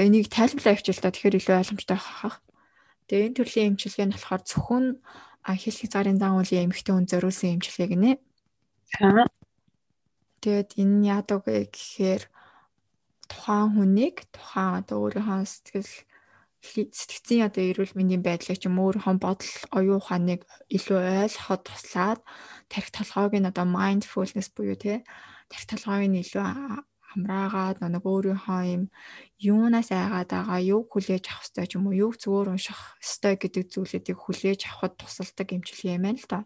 энийг 0.02 0.26
тайлбарлаа 0.32 0.74
явуул 0.74 0.98
та 0.98 1.14
тэгэхээр 1.14 1.38
илүү 1.38 1.54
ойлгомжтой 1.54 1.98
хахах. 1.98 2.42
Тэгээ 3.06 3.26
энэ 3.30 3.36
төрлийн 3.38 3.68
эмчилгээ 3.74 4.06
нь 4.10 4.14
болохоор 4.14 4.42
зөвхөн 4.42 4.86
хэл 5.44 5.80
хязгаарын 5.80 6.18
зан 6.18 6.34
үйлийн 6.40 6.66
эмэгтэй 6.72 6.94
хүн 6.96 7.06
зориулсан 7.06 7.54
эмчилгээ 7.60 7.88
гинэ. 7.92 8.12
Тэгээд 10.42 10.70
энэ 10.80 11.06
яадаг 11.14 11.44
вэ 11.44 11.68
гэхээр 11.68 12.22
тухайн 13.28 13.68
хүнийг 13.76 14.16
тухайн 14.32 14.80
одоо 14.80 14.96
өөрийнхөө 15.04 15.44
сэтгэл 15.44 15.92
сэтгцийн 16.64 17.44
одоо 17.48 17.62
эрүүл 17.64 17.96
мэндийн 17.96 18.24
байдлыг 18.24 18.56
ч 18.56 18.64
юм 18.68 18.80
өөрийнхөө 18.80 19.16
бодол 19.20 19.52
оюун 19.76 20.00
ухааныг 20.00 20.40
илүү 20.72 21.28
ойлгоход 21.28 21.62
туслаад 21.68 22.20
тарих 22.72 22.88
толгойг 22.88 23.36
нь 23.36 23.50
одоо 23.52 23.66
mindfulness 23.68 24.48
буюу 24.48 24.76
тий 24.80 25.04
тарих 25.52 25.66
толгойг 25.68 26.08
нь 26.08 26.20
илүү 26.24 26.44
амраагаад 27.14 27.78
нэг 27.80 28.04
өөрийнхөө 28.04 28.62
юм 28.74 28.82
юунаас 29.38 29.88
айгаад 29.94 30.30
байгаа 30.34 30.60
юг 30.60 30.84
хүлээж 30.90 31.24
авах 31.30 31.46
хэрэгтэй 31.46 31.66
ч 31.66 31.72
юм 31.78 31.86
уу 31.88 31.96
юг 32.06 32.12
зөвөр 32.18 32.52
унших 32.54 32.98
хэрэгтэй 33.00 33.34
гэдэг 33.40 33.64
зүйлүүдийг 33.72 34.18
хүлээж 34.20 34.60
авахд 34.66 34.94
тусалдаг 34.98 35.48
эмчилгээ 35.54 35.96
юм 35.96 36.04
байна 36.04 36.20
л 36.20 36.28
да. 36.28 36.38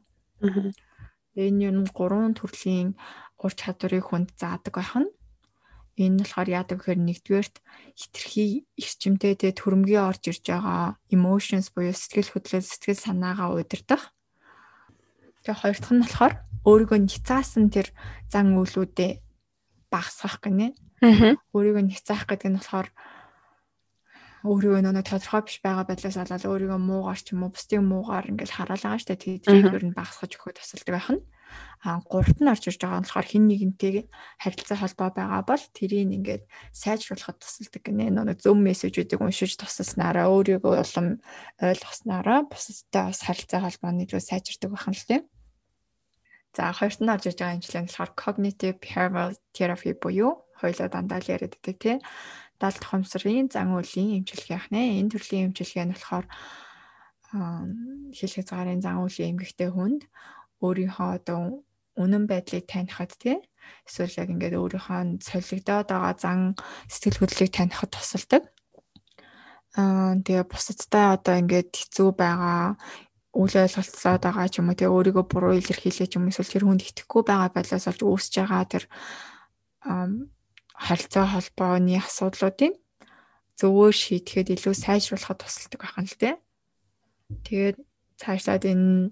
Энэ 1.37 1.64
юм 1.68 1.87
гурван 1.90 2.35
төрлийн 2.37 2.98
ур 3.38 3.52
чадварыг 3.54 4.04
хүнд 4.11 4.35
заадаг 4.40 4.74
байх 4.76 4.94
нь 4.98 5.11
Энэ 5.98 6.14
нь 6.14 6.22
болохоор 6.22 6.48
яадаг 6.62 6.78
гэхээр 6.78 7.00
нэгдүгээрт 7.02 7.57
хитрхи 7.98 8.70
эрчимтэй 8.78 9.35
тэ 9.35 9.50
төрөмгий 9.50 9.98
орж 9.98 10.31
ирж 10.31 10.46
байгаа 10.46 10.94
emotions 11.11 11.74
буюу 11.74 11.90
сэтгэл 11.90 12.38
хөдлөл 12.38 12.62
сэтгэл 12.62 13.02
санаагаа 13.02 13.59
удирдах. 13.59 14.14
Тэгээ 15.42 15.59
хоёр 15.59 15.78
дахь 15.83 15.94
нь 15.98 16.02
болохоор 16.07 16.35
өөрийгөө 16.62 16.98
няцаасан 17.02 17.66
тэр 17.74 17.90
зан 18.31 18.54
үйлүүдээ 18.54 19.12
багасгах 19.90 20.40
гинэ. 20.44 20.77
Өөрийгөө 21.55 21.85
няцаах 21.88 22.24
гэдэг 22.29 22.48
нь 22.53 22.59
болохоор 22.59 22.88
өөрийгөө 24.46 24.83
нөө 24.87 25.03
тодорхой 25.03 25.42
биш 25.42 25.59
байгаа 25.59 25.85
байдлаас 25.88 26.14
болоод 26.14 26.44
өөрийгөө 26.46 26.79
муугаар 26.79 27.18
ч 27.18 27.35
юм 27.35 27.42
уу 27.42 27.51
бусдын 27.51 27.83
муугаар 27.83 28.31
ингээл 28.31 28.55
хараал 28.55 28.85
байгаа 28.87 29.03
штэ 29.03 29.18
тэдрийг 29.18 29.74
ер 29.74 29.85
нь 29.90 29.98
багасгаж 29.98 30.31
өгөхөд 30.38 30.62
тусалдаг 30.62 30.94
байх 30.94 31.11
нь. 31.11 31.22
А 31.83 31.98
гуравт 32.07 32.38
нь 32.38 32.51
орж 32.51 32.64
ирж 32.70 32.79
байгаа 32.79 33.03
нь 33.03 33.07
болохоор 33.07 33.27
хин 33.27 33.44
нэгнтэй 33.51 34.07
харилцаа 34.38 34.79
холбоо 34.79 35.11
байгаа 35.11 35.42
бол 35.42 35.64
тэрийг 35.74 36.14
ингээд 36.14 36.42
сайжруулахад 36.70 37.38
тусалдаг 37.42 37.83
гинэ. 37.83 38.14
Нэг 38.14 38.38
зөв 38.38 38.55
мессежүүдийг 38.55 39.18
уншиж 39.18 39.59
тусалснараа 39.59 40.31
өөрийгөө 40.31 40.74
улам 40.87 41.18
ойлгоснараа 41.59 42.46
бусадтай 42.46 43.11
бас 43.11 43.20
харилцаа 43.27 43.61
холбооны 43.66 44.07
руу 44.07 44.22
сайжирдаг 44.22 44.70
байх 44.70 44.87
нь 44.87 44.98
л 44.98 45.09
тийм. 45.09 45.22
За 46.56 46.72
хоёрт 46.72 47.00
нь 47.00 47.12
орж 47.12 47.24
ирж 47.28 47.38
байгаа 47.38 47.56
эмчилгээ 47.56 47.82
нь 47.82 47.88
болохоор 47.88 48.12
cognitive 48.22 48.76
behavioral 48.84 49.32
therapy 49.56 49.92
буюу 50.02 50.32
хоёлоо 50.61 50.88
дандаа 50.90 51.20
л 51.20 51.32
яриад 51.34 51.54
байдаг 51.54 51.76
тийм. 51.82 51.98
Дал 52.58 52.74
тухамсрын 52.74 53.48
зан 53.54 53.70
үйлийн 53.76 54.22
эмчилгээ 54.22 54.58
ахнэ. 54.58 54.98
Энэ 54.98 55.12
төрлийн 55.14 55.46
эмчилгээ 55.52 55.87
нь 55.87 55.94
болохоор 55.94 56.26
хэл 58.16 58.34
хязгаарын 58.34 58.80
зан 58.82 59.04
үйлийн 59.04 59.37
эмгэгтэй 59.37 59.70
хүнд 59.70 60.02
өөрийнхөө 60.64 61.08
одоо 61.20 61.62
үнэн 62.00 62.24
байдлыг 62.30 62.64
танихад 62.66 63.12
тий 63.20 63.37
эсвэл 63.87 64.18
яг 64.22 64.28
ингээд 64.32 64.56
өөрийнхөө 64.56 65.20
солигдоод 65.20 65.88
байгаа 65.92 66.14
зан 66.16 66.40
сэтгэл 66.88 67.20
хөдлөлийг 67.20 67.52
танихад 67.52 67.90
тусалдаг. 67.92 68.42
Аа 69.76 70.16
тэгээ 70.24 70.44
бусадтай 70.48 71.06
одоо 71.14 71.34
ингээд 71.42 71.70
хэцүү 71.76 72.08
байгаа 72.16 72.80
үл 73.38 73.55
ойлголцоод 73.55 74.22
байгаа 74.27 74.48
ч 74.51 74.59
юм 74.59 74.68
уу 74.68 74.79
тэгээ 74.79 74.94
өөрийгөө 74.94 75.24
буруу 75.31 75.55
илэрхийлээ 75.55 76.09
ч 76.11 76.18
юм 76.18 76.27
эсвэл 76.27 76.53
тэр 76.53 76.64
хүнд 76.66 76.83
итгэхгүй 76.83 77.22
байгаа 77.22 77.51
байдлаас 77.55 77.87
олж 77.87 78.01
үүсэж 78.03 78.35
байгаа 78.42 78.64
тэр 78.66 78.85
харилцаа 80.74 81.27
холбооны 81.31 81.94
асуудлуудыг 82.03 82.74
зөвөр 83.59 83.94
шийдэхэд 83.94 84.55
илүү 84.55 84.74
сайжруулахад 84.74 85.38
тусалдаг 85.42 85.81
байх 85.83 85.96
нь 85.98 86.11
л 86.11 86.18
дээ. 86.18 86.35
Тэгээд 87.46 87.77
цаашлаад 88.18 88.64
энэ 88.66 89.11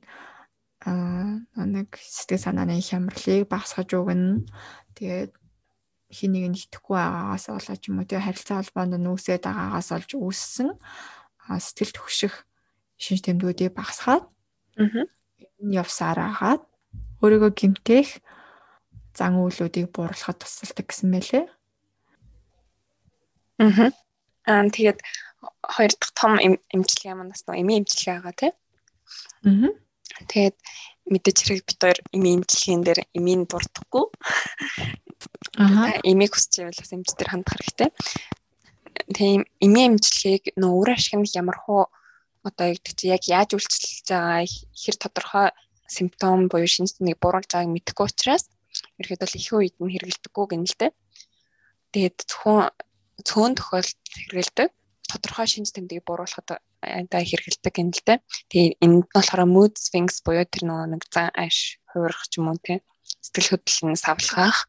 аа 0.87 1.67
нэг 1.67 1.99
сэтгэл 1.99 2.47
санааны 2.47 2.79
хямралыг 2.79 3.51
багасгаж 3.51 3.91
өгнө. 3.99 4.47
Тэгээд 4.95 5.35
хин 6.15 6.31
нэг 6.31 6.45
нь 6.55 6.59
итгэхгүй 6.63 6.95
байгаагаас 6.95 7.47
болоод 7.51 7.81
ч 7.83 7.85
юм 7.91 7.99
уу 7.99 8.07
тэгээ 8.07 8.27
харилцаа 8.27 8.63
холбоонд 8.63 8.95
нүүсээд 9.03 9.43
байгаагаас 9.43 9.89
олж 9.91 10.11
үүссэн 10.15 10.71
сэтгэл 11.51 11.93
төвших 11.99 12.46
шинж 12.97 13.21
тэмдгүүдийг 13.25 13.73
багасгаад 13.77 14.25
энэ 14.77 15.77
явсаар 15.83 16.19
агаад 16.21 16.63
өөрийгөө 17.23 17.53
гимтэх 17.57 18.21
зан 19.17 19.41
үйлүүдийг 19.41 19.89
бууруулахад 19.93 20.41
тусалдаг 20.41 20.87
гэсэн 20.89 21.09
мэлээ. 21.09 21.45
Аа. 23.65 23.89
Аа 24.45 24.69
тэгээд 24.69 25.01
хоёр 25.65 25.93
дахь 25.97 26.13
том 26.13 26.33
эмчилгээ 26.37 27.15
манаас 27.17 27.43
нөө 27.49 27.57
эми 27.65 27.81
эмчилгээ 27.81 28.21
байгаа 28.21 28.37
тий. 28.37 28.53
Аа. 29.49 29.73
Тэгээд 30.29 30.57
мэдээж 31.09 31.39
хэрэг 31.41 31.65
бид 31.65 31.81
хоёр 31.81 31.99
эми 32.13 32.29
эмчилгэээн 32.37 32.83
дээр 32.85 33.01
эмийн 33.17 33.43
дурдахгүй. 33.49 34.05
Аа. 35.57 35.97
Эмийг 36.05 36.37
хүсч 36.37 36.61
байвал 36.61 36.77
бас 36.77 36.93
эмч 36.93 37.09
дээр 37.17 37.31
хандах 37.33 37.57
хэрэгтэй. 37.57 37.91
Тийм 39.17 39.49
эми 39.65 39.81
эмчилгээг 39.89 40.61
нөө 40.61 40.73
өөр 40.77 40.89
ашигнах 40.93 41.33
ямар 41.33 41.57
хуу 41.57 41.89
одоо 42.49 42.67
яг 42.73 42.87
чи 42.99 43.11
яг 43.11 43.23
яаж 43.27 43.51
үйлчлэж 43.59 44.07
байгаа 44.07 44.47
хэр 44.81 44.97
тодорхой 45.03 45.49
симптом 45.91 46.49
буюу 46.51 46.71
шинж 46.71 46.97
тэмдэг 46.97 47.19
бууруулж 47.19 47.51
байгааг 47.51 47.75
мэдэхгүй 47.75 48.07
учраас 48.07 48.45
ерөөд 49.01 49.21
бол 49.23 49.39
их 49.39 49.49
үед 49.53 49.77
нь 49.83 49.93
хэрэгэлдэггүй 49.93 50.47
гэнэ 50.51 50.67
л 50.71 50.79
дээ. 50.81 50.93
Тэгээд 51.93 52.17
зөвхөн 52.29 52.71
цөөн 53.29 53.53
тохиолдолд 53.57 54.13
хэрэгэлдэг 54.15 54.71
тодорхой 55.11 55.47
шинж 55.47 55.71
тэмдгийг 55.73 56.05
бууруулахад 56.05 56.61
андаа 56.83 57.23
хэрэгэлдэг 57.23 57.73
гэнэ 57.73 57.95
л 57.95 58.05
дээ. 58.07 58.19
Тэгээд 58.51 58.75
энд 58.85 58.95
нь 59.01 59.09
болохоор 59.15 59.43
mood 59.47 59.75
swings 59.79 60.21
буюу 60.27 60.45
тэр 60.45 60.67
нөгөө 60.67 60.87
нэг 60.93 61.03
зан 61.09 61.31
аш 61.33 61.79
хуурах 61.91 62.27
ч 62.29 62.39
юм 62.39 62.51
уу 62.51 62.59
тийм 62.61 62.83
сэтгэл 63.23 63.51
хөдлөл 63.55 63.95
нь 63.95 64.03
савлахаах. 64.03 64.67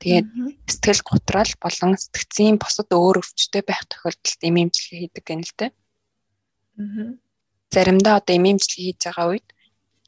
Тэгээд 0.00 0.28
сэтгэл 0.70 1.02
готрол 1.04 1.52
болон 1.62 1.92
сэтгцийн 1.98 2.56
босод 2.58 2.88
өөр 2.90 3.22
өвчтэй 3.22 3.62
байх 3.66 3.82
тохиолдолд 3.90 4.40
эм 4.46 4.56
эмчилгээ 4.62 5.00
хийдэг 5.10 5.24
гэнэ 5.26 5.44
л 5.44 5.54
дээ. 5.58 5.70
Заримдаа 7.74 8.18
одоо 8.18 8.34
эмэмчлэг 8.36 8.78
хийж 8.78 9.00
байгаа 9.04 9.26
үед 9.34 9.48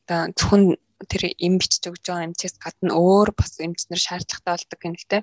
одоо 0.06 0.30
зөвхөн 0.34 0.62
тэр 1.10 1.22
эм 1.38 1.58
бичиж 1.60 1.82
өгж 1.86 2.02
байгаа 2.06 2.26
эмчээс 2.30 2.56
гадна 2.58 2.94
өөр 2.96 3.30
бас 3.36 3.58
эмчнэр 3.60 4.00
шаардлагатай 4.00 4.52
болдог 4.54 4.80
юм 4.86 4.94
л 4.96 5.06
те. 5.10 5.18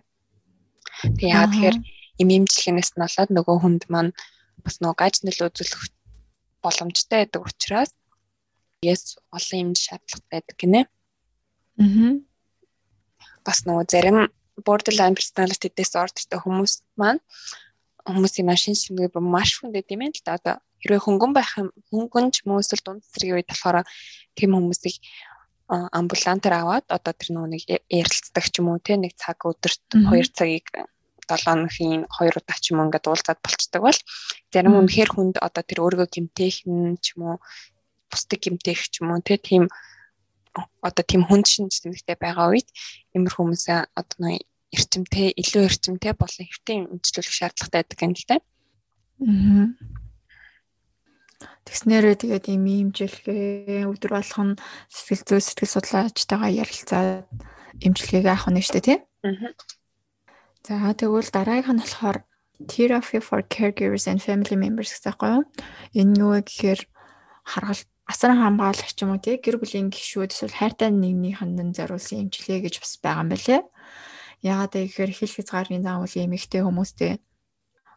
Тэг 1.18 1.28
яа 1.34 1.48
тэгэхээр 1.50 1.78
эмэмчлэгнээс 2.22 2.92
нь 2.96 3.04
болоод 3.04 3.32
нөгөө 3.34 3.58
хүнд 3.60 3.84
маань 3.90 4.12
бас 4.64 4.76
нөгөө 4.80 5.00
гаж 5.02 5.16
нөлөө 5.26 5.48
үзүүлэх 5.50 5.84
боломжтой 6.64 7.18
байдаг 7.26 7.42
учраас 7.44 7.92
яс 8.86 9.18
олон 9.34 9.60
юм 9.64 9.72
шаардлагатай 9.74 10.32
байдаг 10.32 10.56
гинэ. 10.60 10.82
Аа. 11.82 12.12
Бас 13.44 13.66
нөгөө 13.66 13.86
зарим 13.90 14.18
borderline 14.62 15.18
personality 15.18 15.74
disorderтэй 15.74 16.40
хүмүүс 16.40 16.86
маань 17.00 17.20
хүмүүсийн 18.06 18.48
машин 18.48 18.76
шимгээ 18.76 19.10
маш 19.20 19.60
хүндэт 19.60 19.92
юм 19.96 20.04
л 20.12 20.22
да. 20.26 20.36
Одоо 20.38 20.56
хэрвээ 20.84 21.02
хөнгөн 21.04 21.32
байх 21.32 21.52
юм 21.58 21.70
хөнгөн 21.92 22.28
ч 22.36 22.44
юм 22.44 22.56
уу 22.56 22.64
эсвэл 22.64 22.84
дунд 22.84 23.04
цэцэргийн 23.08 23.36
үед 23.40 23.50
болохоор 23.50 23.88
тийм 24.36 24.52
хүмүүсийг 24.60 24.96
амбулантаар 25.72 26.56
аваад 26.60 26.86
одоо 26.92 27.14
тэр 27.16 27.30
нөгөө 27.32 27.50
нэг 27.56 27.64
ярилцдаг 27.88 28.46
ч 28.52 28.60
юм 28.60 28.68
уу 28.76 28.84
те 28.84 29.00
нэг 29.00 29.16
цаг 29.16 29.40
өдөрт 29.48 29.82
2 29.96 30.36
цагийг 30.36 30.68
7 31.24 31.64
өдрийн 31.66 32.04
2 32.04 32.36
удаа 32.36 32.58
ч 32.60 32.76
юм 32.76 32.84
уу 32.84 32.88
ингээд 32.92 33.08
уулзаад 33.08 33.40
болцдог 33.40 33.82
бол 33.88 34.00
зарим 34.52 34.76
үнэхээр 34.76 35.10
хүнд 35.16 35.36
одоо 35.40 35.64
тэр 35.64 35.80
өөрийгөө 35.88 36.10
гимтээх 36.12 36.68
нь 36.68 37.00
ч 37.00 37.16
юм 37.16 37.22
уу 37.32 37.38
бусдыг 38.12 38.40
гимтээх 38.44 38.82
ч 38.92 39.00
юм 39.00 39.16
уу 39.16 39.24
те 39.24 39.40
тийм 39.40 39.72
одоо 40.84 41.04
тийм 41.08 41.24
хүнд 41.26 41.48
шинж 41.48 41.80
тэмдэгтэй 41.80 42.18
байгаа 42.20 42.52
үед 42.52 42.68
иймэр 43.16 43.34
хүмүүсээ 43.34 43.80
одоо 43.96 44.18
нэг 44.20 44.44
эрчимтэй 44.74 45.32
илүү 45.38 45.64
эрчимтэй 45.70 46.14
болон 46.18 46.46
хэвтэн 46.50 46.90
имжлүүлэх 46.98 47.34
шаардлагатай 47.38 47.80
байдаг 47.82 48.00
юм 48.02 48.14
л 48.18 48.26
да. 48.28 48.38
Аа. 49.22 49.68
Тэгснээрээ 51.64 52.16
тэгээд 52.20 52.46
ийм 52.52 52.66
имжлэгээ 52.92 53.88
өдөр 53.88 54.12
болгон 54.20 54.50
сэтгэл 54.92 55.24
зүй 55.24 55.42
сэтгэл 55.42 55.74
судлаачтайгаа 55.80 56.52
ярилцаад 56.52 57.24
имжлэгийг 57.80 58.28
авах 58.28 58.52
нь 58.52 58.60
шүү 58.60 58.76
дээ 58.84 58.88
тийм. 58.88 59.02
За 60.68 60.92
тэгвэл 60.92 61.32
дараагийнх 61.32 61.72
нь 61.72 61.82
болохоор 61.84 62.18
therapy 62.68 63.20
for 63.24 63.40
caregivers 63.48 64.08
and 64.12 64.20
family 64.20 64.56
members 64.60 64.92
гэсэн 64.92 65.08
байхгүй 65.08 65.30
юу? 65.40 65.44
Энэ 65.96 66.20
юу 66.20 66.36
гэхээр 66.44 66.82
харгалт 67.48 67.88
асар 68.08 68.36
хамгаалагч 68.36 68.98
юм 69.04 69.16
уу 69.16 69.24
тий 69.24 69.40
гэр 69.40 69.60
бүлийн 69.60 69.88
гишүүд 69.88 70.36
эсвэл 70.36 70.60
хайртай 70.60 70.92
нэгнийхэнд 70.92 71.76
зориулсан 71.76 72.28
имжлэгээ 72.28 72.60
гэж 72.68 72.76
бас 72.84 72.94
байгаа 73.00 73.24
юм 73.24 73.30
байна 73.32 73.48
лээ. 73.48 73.62
Яагаад 74.44 74.76
гэхээр 74.76 75.12
хил 75.16 75.32
хязгаарын 75.32 75.84
заавал 75.88 76.12
эмэгтэй 76.12 76.62
хүмүүстэй 76.68 77.24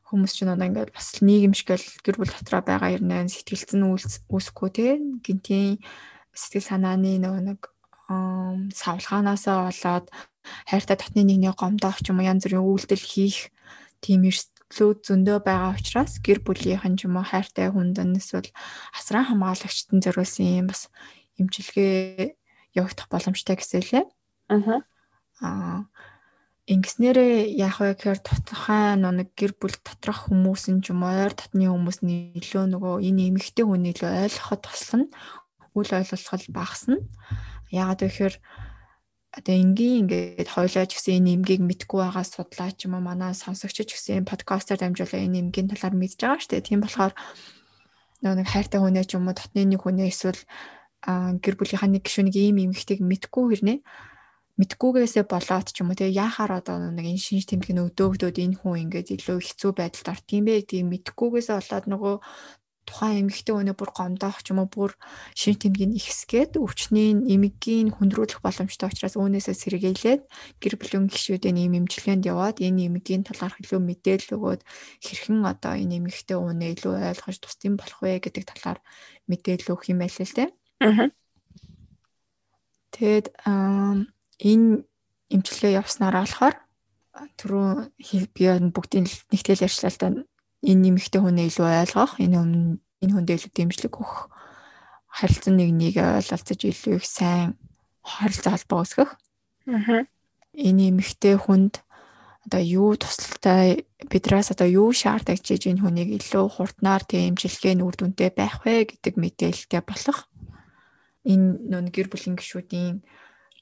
хүмүүс 0.07 0.33
ч 0.39 0.47
надаа 0.47 0.71
ингээд 0.71 0.95
бас 0.95 1.19
нийгэмшгэл 1.19 2.07
гэр 2.07 2.17
бүл 2.23 2.31
дотроо 2.31 2.63
байгаа 2.63 2.95
ирнэ 2.95 3.27
сэтгэлцэн 3.27 3.83
үүсэхгүй 4.31 4.71
те 4.71 4.87
гинтийн 5.27 5.83
сэтгэл 6.31 6.71
санааны 6.71 7.19
нөгөө 7.19 7.43
нэг 7.43 7.61
савлгаанасаа 8.07 9.67
болоод 9.67 10.07
хайртай 10.71 10.95
дотны 10.95 11.27
нэгний 11.27 11.51
гомдоох 11.51 11.99
ч 11.99 12.15
юм 12.15 12.23
уу 12.23 12.31
янз 12.31 12.47
бүрийн 12.47 12.63
үйлдэл 12.63 13.03
хийх 13.03 13.51
тийм 13.99 14.31
эрсдлүүд 14.31 14.99
зөндөө 15.03 15.39
байгаа 15.43 15.75
учраас 15.75 16.23
гэр 16.23 16.39
бүлийнхэн 16.47 16.95
ч 16.95 17.11
юм 17.11 17.19
уу 17.19 17.27
хайртай 17.27 17.75
хүндэн 17.75 18.15
эсвэл 18.15 18.55
асран 18.95 19.27
хамгаалагчтан 19.27 19.99
зориулсан 19.99 20.47
юм 20.47 20.71
бас 20.71 20.87
эмчилгээ 21.35 22.39
явагдах 22.79 23.11
боломжтой 23.11 23.59
гэсэлээ. 23.59 24.07
Аа. 24.55 24.87
Аа 25.43 25.91
Ингэснээрээ 26.67 27.55
яах 27.63 27.79
вэ 27.79 27.95
гэхээр 27.95 28.21
тодорхой 28.27 28.99
нэг 28.99 29.31
гэр 29.39 29.55
бүл 29.55 29.79
доторх 29.87 30.27
хүмүүс 30.27 30.67
нь 30.75 30.83
ч 30.83 30.91
юм 30.91 31.07
ойр 31.07 31.31
татны 31.31 31.71
хүмүүс 31.71 32.03
нь 32.03 32.35
илүү 32.43 32.75
нөгөө 32.75 33.07
энэ 33.07 33.31
эмэгтэй 33.31 33.63
хүний 33.63 33.95
илүү 33.95 34.11
ойлгоход 34.27 34.67
туслана. 34.67 35.07
Үл 35.79 35.87
ойлголцол 35.87 36.45
багасна. 36.51 36.99
Яагаад 37.71 38.03
вэ 38.03 38.11
гэхээр 38.11 38.35
одоо 39.39 39.55
энгийн 39.55 40.11
ингээд 40.11 40.51
хойлоо 40.51 40.85
ч 40.91 40.99
гэсэн 40.99 41.23
энэ 41.23 41.35
эмгийг 41.39 41.63
мэдгүй 41.63 42.03
байгаа 42.03 42.27
судлаач 42.27 42.83
юм 42.83 42.99
уу 42.99 43.05
манай 43.15 43.31
сонсогч 43.31 43.87
ч 43.87 43.91
гэсэн 43.95 44.27
подкастаар 44.27 44.83
дамжуулаа 44.83 45.23
энэ 45.23 45.47
эмгийн 45.47 45.71
талаар 45.71 45.95
мэдж 45.95 46.19
байгаа 46.19 46.43
шүү 46.43 46.51
дээ. 46.51 46.67
Тийм 46.67 46.83
болохоор 46.83 47.15
нэг 48.27 48.49
хайртай 48.51 48.83
хүнээ 48.83 49.07
ч 49.07 49.15
юм 49.15 49.31
уу 49.31 49.39
дотны 49.39 49.63
нэг 49.71 49.87
хүнээ 49.87 50.11
эсвэл 50.11 50.43
гэр 51.07 51.55
бүлийнхаа 51.55 51.95
нэг 51.95 52.03
гишүүнийг 52.03 52.35
ийм 52.35 52.59
эмэгтэйг 52.59 52.99
мэдгүй 53.07 53.45
хэрнээ 53.55 53.79
мэдгүйгээсээ 54.61 55.25
болоод 55.29 55.69
ч 55.69 55.85
юм 55.85 55.93
уу 55.93 55.99
тэгээ 55.99 56.17
яахаар 56.17 56.53
одоо 56.65 56.77
нэг 56.81 57.07
энэ 57.13 57.21
шинж 57.21 57.45
тэмдэг 57.49 57.73
нь 57.77 57.85
өдөөгдөөд 57.93 58.37
энэ 58.41 58.59
хүн 58.61 58.89
ингээд 58.89 59.09
илүү 59.17 59.39
хэцүү 59.45 59.73
байдалд 59.77 60.09
орт 60.13 60.27
юм 60.33 60.45
бэ 60.49 60.65
тийм 60.65 60.87
мэдгүйгээсээ 60.93 61.57
болоод 61.61 61.85
нөгөө 61.93 62.15
тухайн 62.87 63.27
эмэгтэй 63.27 63.53
өнөө 63.53 63.77
бүр 63.77 63.91
гомдоох 63.91 64.41
ч 64.47 64.55
юм 64.55 64.63
уу 64.63 64.71
бүр 64.71 64.93
шинж 65.35 65.59
тэмдгийг 65.67 65.99
ихсгээд 65.99 66.53
өвчний 66.55 67.19
эмэгийн 67.35 67.91
хүндрүүлэх 67.91 68.41
боломжтой 68.41 68.89
учраас 68.89 69.19
үүнээсээ 69.19 69.57
сэргийлээд 69.59 70.23
гэр 70.63 70.75
бүлийн 70.79 71.11
гишүүдийн 71.11 71.59
ийм 71.59 71.75
эмчилгээнд 71.83 72.31
яваад 72.31 72.63
энэ 72.63 72.87
эмэгийн 72.87 73.27
талаарх 73.27 73.59
илүү 73.59 73.81
мэдээлэл 73.83 74.35
өгөөд 74.39 74.63
хэрхэн 75.03 75.43
одоо 75.43 75.75
энэ 75.75 75.99
эмэгтэй 75.99 76.39
өнөө 76.39 76.71
илүү 76.79 76.95
ойлгож 77.11 77.37
тусдим 77.43 77.75
болох 77.75 77.99
вэ 78.01 78.23
гэдэг 78.23 78.45
талаар 78.55 78.79
мэдээлэл 79.27 79.73
өгөх 79.75 79.91
юм 79.91 79.99
байл 80.01 80.17
л 80.23 80.37
дээ. 80.39 80.49
Аа. 80.87 81.11
Тэгэд 82.95 83.27
аа 83.45 84.07
энэ 84.41 84.85
эмчилгээ 85.33 85.79
явснараа 85.81 86.25
болохоор 86.25 86.57
түрүү 87.41 87.69
би 88.37 88.45
бүгдийн 88.73 89.07
нэгтгэл 89.33 89.65
ярьчлаа 89.65 89.93
энэ 90.67 90.83
нэмэгтэй 90.83 91.21
хүнээ 91.21 91.49
илүү 91.53 91.67
ойлгох 91.67 92.13
энэ 92.21 92.37
өмнө 92.41 92.79
энэ 93.05 93.13
хүндээ 93.15 93.37
илүү 93.37 93.53
дэмжлэг 93.55 93.95
өгөх 93.97 94.29
харилцан 95.17 95.55
нэг 95.57 95.71
нэг 95.73 95.95
ойлголцож 96.01 96.61
илүү 96.61 96.95
их 97.01 97.07
сайн 97.07 97.57
харилцаа 98.03 98.57
холбоо 98.57 98.79
үүсгэх. 98.83 99.11
Аа. 99.71 100.05
Энэ 100.57 100.93
нэмэгтэй 100.93 101.37
хүнд 101.39 101.87
одоо 102.47 102.63
юу 102.63 102.97
тусалтай 102.97 103.87
бидраас 104.11 104.51
одоо 104.55 104.69
юу 104.69 104.91
шаардагдж 104.95 105.67
энэ 105.67 105.83
хүнийг 105.83 106.11
илүү 106.19 106.47
хурднаар 106.57 107.03
тэмжилгээ 107.05 107.75
нүр 107.77 107.95
дүнтэй 107.97 108.31
байх 108.33 108.63
вэ 108.65 108.87
гэдэг 108.91 109.15
мэдээлэлтэй 109.19 109.83
болох. 109.83 110.31
Энэ 111.27 111.69
нөө 111.71 111.91
гэр 111.91 112.09
бүлийн 112.11 112.39
гишүүдийн 112.39 113.03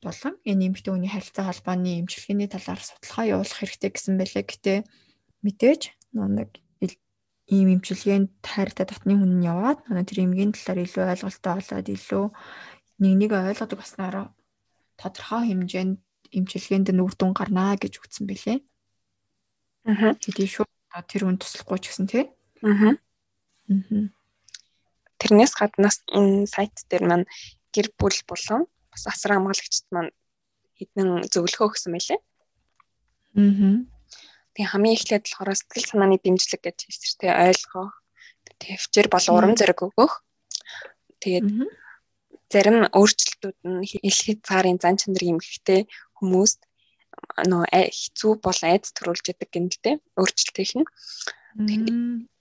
болон 0.05 0.35
энэ 0.45 0.69
эмэгтэй 0.69 0.93
хүний 0.93 1.11
харилцаа 1.11 1.49
холбооны 1.49 2.05
эмчилгээний 2.05 2.49
талаар 2.53 2.81
судалгаа 2.85 3.25
явуулах 3.41 3.59
хэрэгтэй 3.59 3.91
гэсэн 3.91 4.15
байлээ. 4.21 4.45
Гэтэ 4.45 4.75
мэдээж 5.43 5.83
нэг 6.13 6.51
ийм 7.49 7.69
имчилгээнд 7.77 8.29
тайртай 8.41 8.87
татны 8.89 9.17
хүн 9.17 9.41
нь 9.41 9.45
яваад 9.45 9.85
тэр 9.85 10.25
эмгийн 10.25 10.57
талаар 10.57 10.85
илүү 10.85 11.05
ойлголттой 11.13 11.53
болоод 11.61 11.89
илүү 11.93 12.25
нэг 13.05 13.15
нэг 13.21 13.31
ойлгодог 13.37 13.79
баснаараа 13.81 14.27
тодорхой 14.97 15.53
хэмжээнд 15.53 16.01
имчилгээнд 16.33 16.89
нь 16.97 17.03
үр 17.05 17.13
дүн 17.13 17.37
гарнаа 17.37 17.77
гэж 17.77 18.01
үгдсэн 18.01 18.25
бэлээ. 18.25 18.59
Аа. 19.85 20.17
Тэгээд 20.17 20.53
шууд 20.57 20.71
тэр 21.05 21.23
хүн 21.29 21.37
туслахгүй 21.37 21.79
ч 21.85 21.93
гэсэн 21.93 22.07
тий. 22.09 22.25
Аа. 22.65 22.97
Аа. 23.69 24.09
Тэрнээс 25.21 25.53
гаднаас 25.53 26.01
энэ 26.17 26.49
сайт 26.49 26.73
дээр 26.89 27.05
маань 27.05 27.27
гэр 27.77 27.93
бүл 28.01 28.17
болон 28.25 28.65
бас 28.95 29.05
асар 29.11 29.35
хамгаалагчд 29.35 29.87
маань 29.91 30.15
хэдэн 30.79 31.27
зөвлөгөө 31.35 31.67
өгсөн 31.75 31.93
байлээ. 31.95 32.21
Аа. 33.35 33.83
Тэгээ 34.55 34.71
хамгийн 34.71 34.95
эхлээд 34.95 35.25
болохоор 35.27 35.51
сэтгэл 35.59 35.91
санааны 35.91 36.17
дэмжлэг 36.23 36.63
гэж 36.63 36.79
хэлсэртэй 36.87 37.31
ойлгох. 37.35 37.95
Тэвчээр 38.63 39.09
бол 39.11 39.27
урам 39.35 39.55
зориг 39.59 39.83
өгөх. 39.83 40.23
Тэгээд 41.19 41.49
зарим 42.55 42.87
өөрчлөлтүүд 42.95 43.59
нь 43.67 43.83
хэлхийд 43.83 44.41
цаарын 44.47 44.79
зан 44.79 44.95
чанар 44.95 45.25
эмхтэй 45.27 45.91
хүмүүст 46.23 46.63
нөө 47.51 47.65
хэцүү 47.73 48.33
бол 48.39 48.61
айц 48.63 48.95
төрүүлж 48.95 49.25
яадаг 49.35 49.51
гэнэлтэй 49.51 49.95
өөрчлөлтийнх 50.15 50.75
нь. 50.79 50.87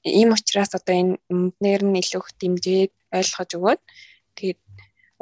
Ийм 0.06 0.30
учраас 0.38 0.72
одоо 0.78 0.94
энэ 0.94 1.18
өмнөөр 1.34 1.82
нь 1.86 2.00
илүү 2.02 2.22
их 2.22 2.30
дэмжиж 2.38 2.92
ойлгож 3.10 3.52
өгөөд 3.58 3.82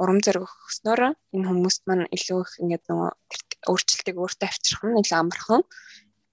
урам 0.02 0.20
зориг 0.26 0.50
өгснөөр 0.50 1.02
энэ 1.36 1.48
хүмүүст 1.48 1.82
маань 1.86 2.10
илүү 2.16 2.40
их 2.42 2.54
ингээд 2.62 2.84
нөгөө 2.90 3.10
өөрчлөлтийг 3.70 4.18
өөртөө 4.18 4.48
авчрах 4.50 4.84
нь 4.90 5.00
илүү 5.02 5.18
амархан 5.22 5.64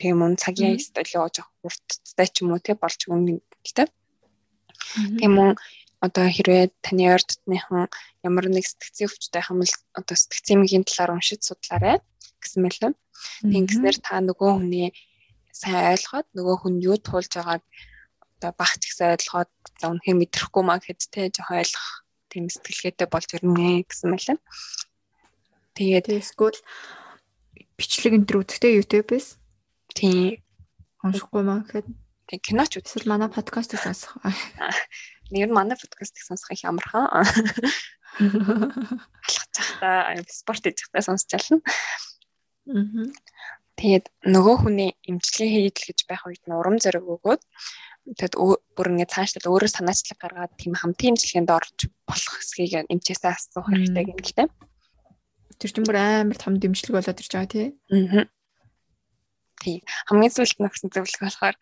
тийм 0.01 0.25
үн 0.25 0.35
цагийн 0.41 0.81
стилөө 0.81 1.29
жоох 1.37 1.51
уртцтай 1.67 2.29
ч 2.33 2.41
юм 2.43 2.57
уу 2.57 2.61
тий 2.65 2.77
болж 2.79 3.01
гэдэг. 3.05 3.89
Тийм 5.21 5.35
үн 5.37 5.53
одоо 6.01 6.27
хэрвээ 6.31 6.71
таны 6.81 7.05
ойр 7.11 7.23
дотныхан 7.27 7.91
ямар 8.23 8.47
нэг 8.49 8.65
сэтгцийн 8.65 9.11
өвчтэй 9.11 9.43
хам 9.43 9.59
бол 9.61 9.75
одоо 9.99 10.17
сэтгцийн 10.17 10.87
талаар 10.87 11.19
уншиж 11.19 11.41
судлаарай 11.43 11.99
гэсэн 12.39 12.63
мэлэн. 12.63 12.95
Ингэснээр 13.43 13.99
та 13.99 14.23
нөгөө 14.23 14.51
хүний 14.55 14.95
сайн 15.51 15.91
ойлгоод 15.93 16.29
нөгөө 16.39 16.57
хүн 16.63 16.75
юу 16.79 16.97
туулж 17.03 17.33
байгааг 17.35 17.63
одоо 18.39 18.53
багч 18.55 18.81
гэсэн 18.87 19.19
ойлгоод 19.19 19.51
за 19.81 19.85
үнэхээр 19.91 20.21
мэдрэхгүй 20.23 20.63
маа 20.63 20.79
гэхэд 20.79 21.01
те 21.11 21.21
жоох 21.35 21.51
ойлгох 21.51 21.89
тийм 22.31 22.47
сэтгэлгээтэй 22.53 23.09
болж 23.11 23.29
ирнэ 23.35 23.85
гэсэн 23.89 24.09
мэлэн. 24.13 24.39
Тэгээд 25.75 26.07
эсвэл 26.21 26.59
бичлэг 27.77 28.15
энэ 28.17 28.27
төр 28.29 28.43
үзэхтэй 28.45 28.79
YouTube-с 28.79 29.39
Тийм. 29.99 30.39
Уншихгүй 31.03 31.43
маа 31.43 31.67
гэхэд 31.67 31.87
тийм 32.31 32.41
киноч. 32.43 32.79
Эсвэл 32.79 33.11
манай 33.11 33.27
подкастыг 33.27 33.83
сонсох. 33.83 34.15
Нэр 35.35 35.51
нь 35.51 35.57
манай 35.57 35.75
подкастыг 35.75 36.23
сонсох 36.23 36.55
их 36.55 36.63
амархан. 36.63 37.07
Алхаж 38.19 39.51
захта 39.55 40.15
спорт 40.31 40.63
хийж 40.63 40.79
захта 40.87 41.03
сонсч 41.03 41.29
ялна. 41.35 41.59
Аа. 42.71 43.11
Тэгээд 43.79 44.07
нөгөө 44.27 44.57
хүний 44.67 44.91
эмчилгээ 45.07 45.51
хийж 45.71 45.77
л 45.79 45.89
гэж 45.91 46.01
байх 46.11 46.23
үед 46.27 46.43
нь 46.47 46.55
урам 46.55 46.79
зориг 46.83 47.07
өгөөд 47.07 47.43
тэгэд 48.17 48.35
бүр 48.73 48.89
ингэ 48.95 49.13
цаашлал 49.13 49.53
өөрөө 49.53 49.71
санаачлаг 49.75 50.19
гаргаад 50.23 50.53
тийм 50.57 50.73
хамтын 50.79 51.13
эмчилгээнд 51.13 51.51
орж 51.53 51.79
болох 52.09 52.35
хэсгийг 52.41 52.89
эмчээсээ 52.89 53.33
асуух 53.35 53.69
хэрэгтэй 53.69 54.05
гэнэ 54.09 54.23
л 54.25 54.37
дээ. 54.39 54.49
Тэр 55.59 55.71
чинь 55.75 55.85
бүр 55.89 55.99
амар 55.99 56.39
том 56.41 56.57
дэмжлэг 56.57 56.95
болоод 56.97 57.21
ирж 57.21 57.33
байгаа 57.35 57.53
тий. 57.53 57.67
Аа. 57.93 58.25
Тий. 59.61 59.77
Хамгийн 60.09 60.33
сүүлд 60.33 60.59
нь 60.63 60.69
өгсөн 60.71 60.89
зөвлөгөө 60.95 61.27
болохоор 61.29 61.57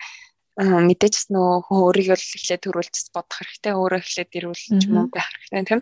мэдээж 0.57 1.15
ч 1.17 1.25
нөө 1.29 1.69
хүн 1.69 1.81
өөрийгөө 1.85 2.17
эхлээд 2.17 2.65
төрүүлж 2.65 3.13
бодох 3.13 3.37
хэрэгтэй 3.45 3.73
өөрөө 3.77 4.01
эхлээд 4.01 4.37
ирүүлж 4.41 4.89
уу 4.89 5.05
байх 5.13 5.29
хэрэгтэй 5.29 5.69
тийм 5.69 5.81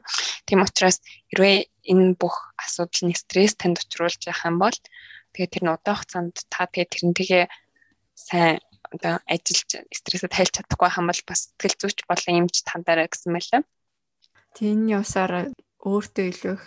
тийм 0.50 0.60
учраас 0.66 0.98
хэрвээ 1.30 1.70
энэ 1.94 2.18
бүх 2.18 2.34
асуудал 2.58 3.06
нь 3.06 3.14
стресс 3.14 3.54
танд 3.54 3.78
учруулж 3.78 4.18
байх 4.26 4.42
юм 4.42 4.58
бол 4.58 4.74
тэгээд 5.30 5.52
тэр 5.54 5.62
нь 5.62 5.74
удаан 5.78 5.94
хугацаанд 5.94 6.34
та 6.50 6.66
тэгээд 6.66 6.90
тэрнтэйгээ 6.90 7.44
сайн 8.18 8.58
одоо 8.94 9.20
ажиллаж 9.26 9.70
стрессээ 9.90 10.30
тайлж 10.30 10.52
чадахгүй 10.54 10.90
хам 10.90 11.10
бол 11.10 11.22
бас 11.26 11.50
сэтгэл 11.50 11.78
зүйч 11.80 11.98
болон 12.06 12.34
эмч 12.46 12.62
тандаараа 12.62 13.10
гэсэн 13.10 13.30
мэлээ. 13.34 13.62
Тийм 14.54 14.86
явсаар 14.86 15.50
өөртөө 15.82 16.26
илүү 16.30 16.54
их 16.54 16.64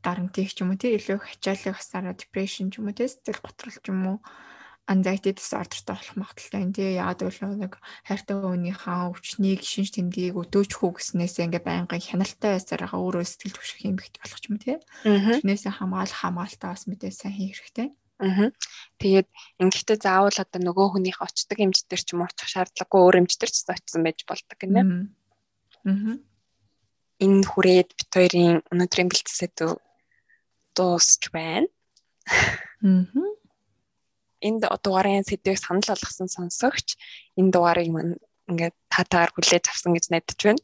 дарамтыг 0.00 0.48
ч 0.54 0.62
юм 0.62 0.72
уу 0.72 0.80
тий 0.80 0.96
илүү 0.96 1.16
их 1.20 1.26
ачааллыг 1.36 1.76
басаараа 1.76 2.14
депрешн 2.16 2.70
ч 2.72 2.80
юм 2.80 2.88
уу 2.88 2.96
тий 2.96 3.10
сэтгэл 3.10 3.44
готрол 3.44 3.76
ч 3.76 3.86
юм 3.92 4.00
уу 4.06 4.18
anxiety 4.86 5.34
disorderтэй 5.34 5.94
болох 5.98 6.14
магадaltaй 6.14 6.62
энэ 6.62 6.76
тий 6.78 6.90
яагаад 6.94 7.20
гэвэл 7.26 7.58
нэг 7.58 7.74
хайртай 8.06 8.36
хүнийхээ 8.38 9.10
өвчнийг 9.10 9.60
шинж 9.66 9.90
тэмдгийг 9.98 10.38
өдөөчхүү 10.38 10.90
гэснээс 10.94 11.42
ингээ 11.42 11.62
байнгын 11.66 12.06
хяналттай 12.06 12.54
байсаар 12.54 12.86
байгаа 12.86 13.02
өөрөө 13.02 13.24
сэтгэл 13.26 13.56
төвшөх 13.58 13.82
юм 13.82 13.98
бихт 13.98 14.14
болох 14.22 14.42
юм 14.46 14.56
тий. 14.62 14.78
Тэрнээс 15.02 15.66
хамгаалах 15.66 16.20
хамгаалтаа 16.22 16.70
бас 16.70 16.86
мэдээ 16.86 17.10
сайн 17.10 17.34
хийх 17.34 17.58
хэрэгтэй. 17.58 17.88
Аа. 18.16 18.50
Тэгээд 19.00 19.28
ингэхдээ 19.60 19.98
заавал 20.00 20.36
одоо 20.36 20.60
нөгөө 20.62 20.86
хүнийх 20.96 21.20
очдог 21.20 21.58
эмчтэр 21.60 22.00
ч 22.00 22.08
юм 22.16 22.24
уу 22.24 22.30
очих 22.30 22.48
шаардлагагүй 22.48 23.00
өөр 23.02 23.20
эмчтэр 23.20 23.50
ч 23.52 23.56
очсон 23.68 24.02
байж 24.04 24.24
болдог 24.24 24.56
гинэ. 24.56 24.82
Аа. 25.84 26.16
Энэ 27.20 27.44
хүрээд 27.48 27.90
бит 27.92 28.10
хоёрын 28.12 28.64
өнөөдрийн 28.72 29.08
бэлтсэд 29.12 29.56
дуусч 30.76 31.22
байна. 31.32 31.68
Аа 32.80 33.36
энэ 34.46 34.60
дугаарын 34.82 35.24
сэдвийг 35.24 35.58
санал 35.58 35.82
болгосон 35.88 36.28
сонсогч 36.28 36.96
энэ 37.38 37.52
дугаарыг 37.52 37.88
мань 37.90 38.14
ингээд 38.50 38.76
татаагаар 38.92 39.32
хүлээж 39.32 39.64
авсан 39.68 39.96
гэж 39.96 40.04
найдаж 40.12 40.40
байна. 40.44 40.62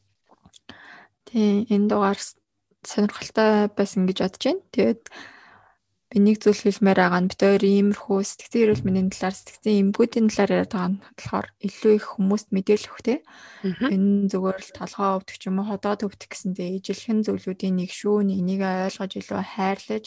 Тийм 1.27 1.65
энэ 1.73 1.89
дугаар 1.89 2.19
сонирхолтой 2.85 3.67
байсан 3.73 4.05
гэж 4.05 4.17
бодож 4.21 4.43
байна. 4.45 4.61
Тэгээд 4.71 5.01
нэг 6.13 6.37
зүйл 6.45 6.61
хэлмээр 6.61 6.99
байгаа 7.01 7.21
нь 7.25 7.29
бид 7.33 7.41
хоёр 7.41 7.63
иймэрхүү 7.65 8.17
сэтгцэн 8.21 8.61
эрүүл 8.61 8.85
мэндийн 8.85 9.09
талаар 9.09 9.33
сэтгцэн 9.33 9.73
эмгүүдийн 9.81 10.29
талаар 10.29 10.51
яриад 10.53 10.73
байгаа 10.73 10.89
нь 10.93 11.01
болохоор 11.01 11.47
илүү 11.65 11.93
их 11.97 12.05
хүмүүст 12.13 12.47
мэдээлэл 12.53 12.91
өгтэй. 12.93 13.17
Энэ 13.89 14.29
зүгээр 14.29 14.59
л 14.61 14.71
толгоо 14.77 15.09
өвдөх 15.17 15.37
юм 15.49 15.57
уу 15.57 15.67
ходоод 15.73 16.05
өвдөх 16.05 16.29
гэсэндээ 16.29 16.69
ижилхэн 16.77 17.19
зөвлөдүүдийн 17.25 17.75
нэг 17.81 17.89
шүү 17.89 18.17
нэг 18.29 18.61
ойлгож 18.61 19.11
илүү 19.17 19.41
хайрлаж 19.41 20.05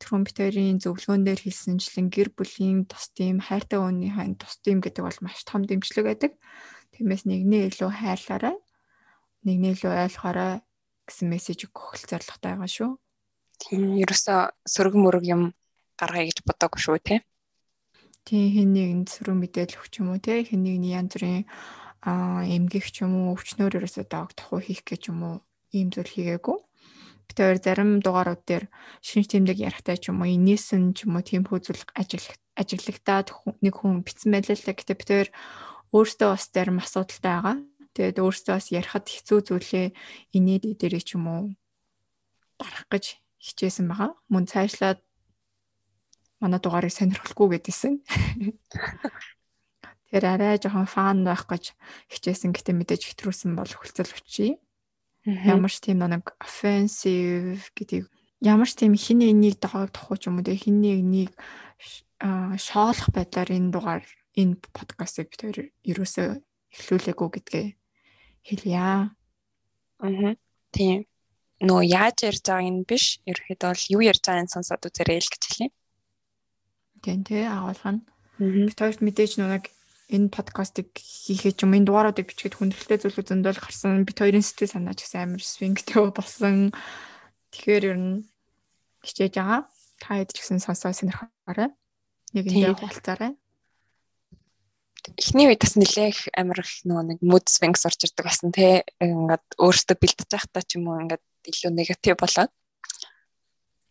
түрүүн 0.00 0.22
бид 0.24 0.36
хоёрын 0.40 0.80
зөвлөгөөн 0.80 1.22
дээр 1.28 1.40
хэлсэнчлэн 1.44 2.08
гэр 2.08 2.28
бүлийн 2.32 2.88
тус 2.88 3.12
тийм 3.12 3.36
хайртай 3.44 3.76
өөнийхөө 3.76 4.40
тус 4.40 4.56
тийм 4.64 4.80
гэдэг 4.80 5.04
бол 5.04 5.20
маш 5.20 5.44
том 5.44 5.68
дэмжлэг 5.68 6.04
байдаг. 6.08 6.32
Тиймээс 6.96 7.28
нэгнээ 7.28 7.68
илүү 7.68 7.90
хайрлаарай. 7.92 8.56
Нэгнээ 9.44 9.72
илүү 9.76 9.92
ойлгоорой 10.06 10.64
гэсэн 11.04 11.28
мессеж 11.28 11.68
өгөх 11.68 12.00
зорилготой 12.08 12.56
байгаа 12.56 12.70
шүү. 12.72 13.01
Тийм 13.62 13.94
ерөөсө 14.02 14.34
сөрөг 14.66 14.94
мөрөг 14.98 15.24
юм 15.30 15.42
гаргая 15.94 16.26
гэж 16.26 16.42
бодоагүй 16.42 16.80
шүү 16.82 16.98
те. 16.98 17.16
Тийм 18.26 18.50
хэн 18.54 18.70
нэгэнд 18.74 19.08
сөрөг 19.14 19.36
мэдээлэл 19.38 19.78
өгч 19.78 19.92
юм 20.02 20.10
уу 20.10 20.18
те 20.18 20.42
хэн 20.42 20.66
нэгний 20.66 20.98
янз 20.98 21.14
бүрийн 21.14 21.46
аа 22.02 22.42
эмгэх 22.42 22.90
ч 22.90 23.06
юм 23.06 23.14
уу 23.14 23.38
өвчнөр 23.38 23.78
ерөөсө 23.78 24.02
доогдох 24.10 24.50
уу 24.50 24.60
хийх 24.66 24.82
гэж 24.82 25.14
юм 25.14 25.20
уу 25.22 25.36
ийм 25.70 25.94
зүйл 25.94 26.10
хийгээгүй. 26.10 26.58
Бид 27.26 27.36
хоёр 27.38 27.58
зарим 27.62 28.02
дугаарууд 28.02 28.42
дээр 28.42 28.64
шинж 28.98 29.30
тэмдэг 29.30 29.58
ярихтай 29.62 29.96
ч 30.02 30.10
юм 30.10 30.18
уу 30.22 30.30
энэс 30.30 30.74
нь 30.74 30.90
ч 30.98 31.06
юм 31.06 31.14
уу 31.14 31.22
тийм 31.22 31.46
хөөцөл 31.46 31.82
ажил 31.94 32.26
ажиглагтаад 32.58 33.30
нэг 33.62 33.74
хүн 33.78 34.02
битсэн 34.02 34.34
байлаа 34.34 34.58
л 34.58 34.66
гэхдээ 34.66 34.98
бид 34.98 35.10
хоёр 35.10 35.28
өөртөө 35.94 36.28
бас 36.34 36.44
зарим 36.50 36.82
асуудалтай 36.82 37.30
байгаа. 37.30 37.56
Тэгээд 37.94 38.18
өөртөө 38.18 38.54
бас 38.58 38.66
ярихад 38.74 39.06
хэцүү 39.06 39.38
зүйлээ 39.46 39.86
инээд 40.36 40.64
дээрээ 40.82 41.02
ч 41.06 41.14
юм 41.14 41.24
уу 41.30 41.42
дарах 42.58 42.86
гэж 42.90 43.22
хичээсэн 43.42 43.90
байгаа. 43.90 44.14
Мөн 44.30 44.46
цаашлаад 44.46 45.02
манай 46.38 46.60
дугаарыг 46.62 46.94
сонирхолгүй 46.94 47.58
гэдээсэн. 47.58 47.94
Тэр 50.10 50.24
арай 50.30 50.62
жоохон 50.62 50.86
фан 50.86 51.26
байх 51.26 51.50
гэж 51.50 51.74
хичээсэн 52.06 52.54
гэтээ 52.54 52.78
мэдээж 52.78 53.02
хэтрүүлсэн 53.10 53.58
бол 53.58 53.66
хөлцөл 53.66 54.14
өчий. 54.14 54.62
Ямар 55.26 55.70
ч 55.74 55.82
тийм 55.82 56.02
нэг 56.06 56.34
offensive 56.38 57.66
гэдэг 57.74 58.06
ямар 58.42 58.68
ч 58.70 58.78
тийм 58.78 58.94
хин 58.94 59.22
энийг 59.22 59.58
дагагдах 59.58 60.10
уу 60.10 60.18
ч 60.18 60.30
юм 60.30 60.38
уу 60.38 60.46
тэг 60.46 60.62
хин 60.62 60.82
энийг 60.82 61.34
шоолох 62.58 63.10
байдлаар 63.10 63.50
энэ 63.50 63.72
дугаар 63.74 64.04
энэ 64.38 64.58
подкастыг 64.74 65.30
бид 65.30 65.42
хоёр 65.42 65.58
ерөөсөө 65.86 66.28
эхлүүлээгүй 66.74 67.28
гэдгээ 67.38 67.66
хэлье. 68.46 68.78
Аа. 68.78 70.34
Тийм 70.74 71.06
нөө 71.62 71.80
яаж 71.86 72.16
ярьж 72.26 72.42
байгааг 72.42 72.68
нь 72.74 72.82
биш 72.84 73.22
ерөөхдөө 73.30 73.70
бол 73.70 73.84
юу 73.94 74.02
ярьж 74.02 74.22
байгааг 74.26 74.44
нь 74.46 74.54
сонсоод 74.54 74.82
үзэрэй 74.82 75.22
л 75.22 75.32
гэж 75.32 75.42
хэлье. 75.46 75.68
Тийм 77.02 77.22
тий 77.22 77.46
агуулга 77.46 77.90
нь. 77.94 78.02
Бид 78.66 78.78
хоёрт 78.78 79.00
мэдээж 79.02 79.38
нэг 79.38 79.70
энэ 80.10 80.28
подкастыг 80.34 80.90
хийхэд 80.98 81.62
юм 81.62 81.78
энэ 81.78 81.86
дугааруудыг 81.86 82.26
бичгээд 82.26 82.58
хүндрэлтэй 82.58 82.98
зүйлүүд 83.00 83.30
зөндөл 83.30 83.62
гарсан. 83.62 84.04
Бид 84.04 84.18
хоёрын 84.18 84.44
сэтгэл 84.44 84.74
санаа 84.74 84.94
ч 84.98 85.06
гэсэн 85.06 85.22
амар 85.22 85.42
свингтэй 85.42 86.02
болсон. 86.10 86.74
Тэгэхээр 87.54 87.84
ер 87.94 87.98
нь 87.98 88.12
хичээж 89.06 89.34
байгаа. 89.38 89.60
Та 90.02 90.18
хэд 90.18 90.34
ч 90.34 90.42
гэсэн 90.42 90.60
сонсоо 90.60 90.92
сонирхоорой. 90.92 91.70
Нэг 92.34 92.44
эндээ 92.50 92.74
хуваалцаарай. 92.76 93.32
эхний 95.18 95.50
үед 95.50 95.62
бас 95.62 95.74
нэлээх 95.74 96.30
амар 96.38 96.62
их 96.62 96.86
нөгөө 96.86 97.04
нэг 97.10 97.18
mood 97.26 97.50
swings 97.50 97.82
орж 97.82 98.06
ирдэг 98.06 98.22
байсан 98.22 98.54
те 98.54 98.86
ингээд 99.02 99.58
өөртөө 99.58 99.96
бэлдэж 99.98 100.30
байхдаа 100.30 100.62
ч 100.62 100.78
юм 100.78 100.86
уу 100.86 101.02
ингээд 101.02 101.22
илүү 101.48 101.72
негатив 101.74 102.18
болоод. 102.20 102.50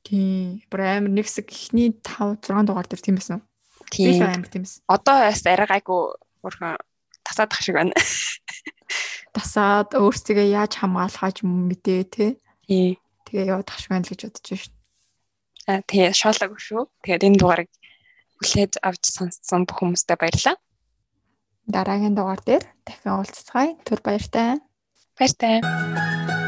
Тий. 0.06 0.66
Бүр 0.72 0.82
амар 0.82 1.14
нэг 1.14 1.28
хэсэг 1.28 1.52
эхний 1.52 1.94
5 2.04 2.42
6 2.44 2.66
дугаар 2.68 2.88
дээр 2.90 3.02
тийм 3.02 3.18
байсан 3.18 3.40
уу? 3.40 3.46
Тийм 3.92 4.24
амар 4.24 4.50
тийм 4.50 4.66
байсан. 4.66 4.82
Одоо 4.90 5.16
бас 5.28 5.44
арай 5.46 5.68
гайгүй 5.70 6.02
өөрхөн 6.42 6.78
тасаадах 7.24 7.62
шиг 7.62 7.76
байна. 7.78 7.94
Тасаад 9.36 9.96
өөрсдөө 9.96 10.46
яаж 10.52 10.76
хамгаалахаж 10.82 11.46
мэдээ 11.46 12.02
те 12.10 12.26
тий. 12.66 13.00
Тэгээ 13.30 13.52
явах 13.54 13.78
шиг 13.80 13.94
байна 13.94 14.04
л 14.04 14.12
гэж 14.12 14.22
бодож 14.26 14.48
байна 14.50 14.64
шүү. 14.66 14.74
А 15.70 15.82
тий 15.86 16.04
шоолоогүй 16.10 16.60
шүү 16.60 16.84
тэгээд 17.06 17.26
энэ 17.30 17.40
дугаарыг 17.40 17.72
хүлээж 18.42 18.74
авч 18.82 19.04
сонссон 19.06 19.70
бүх 19.70 19.78
хүмүүстээ 19.80 20.18
баярлалаа. 20.18 20.58
Дараагийн 21.70 22.18
дугаар 22.18 22.42
дээр 22.42 22.66
дахин 22.84 23.22
уулзцгаая. 23.22 23.78
Түр 23.86 24.00
баяртай. 24.02 24.60
Баяртай 25.16 26.41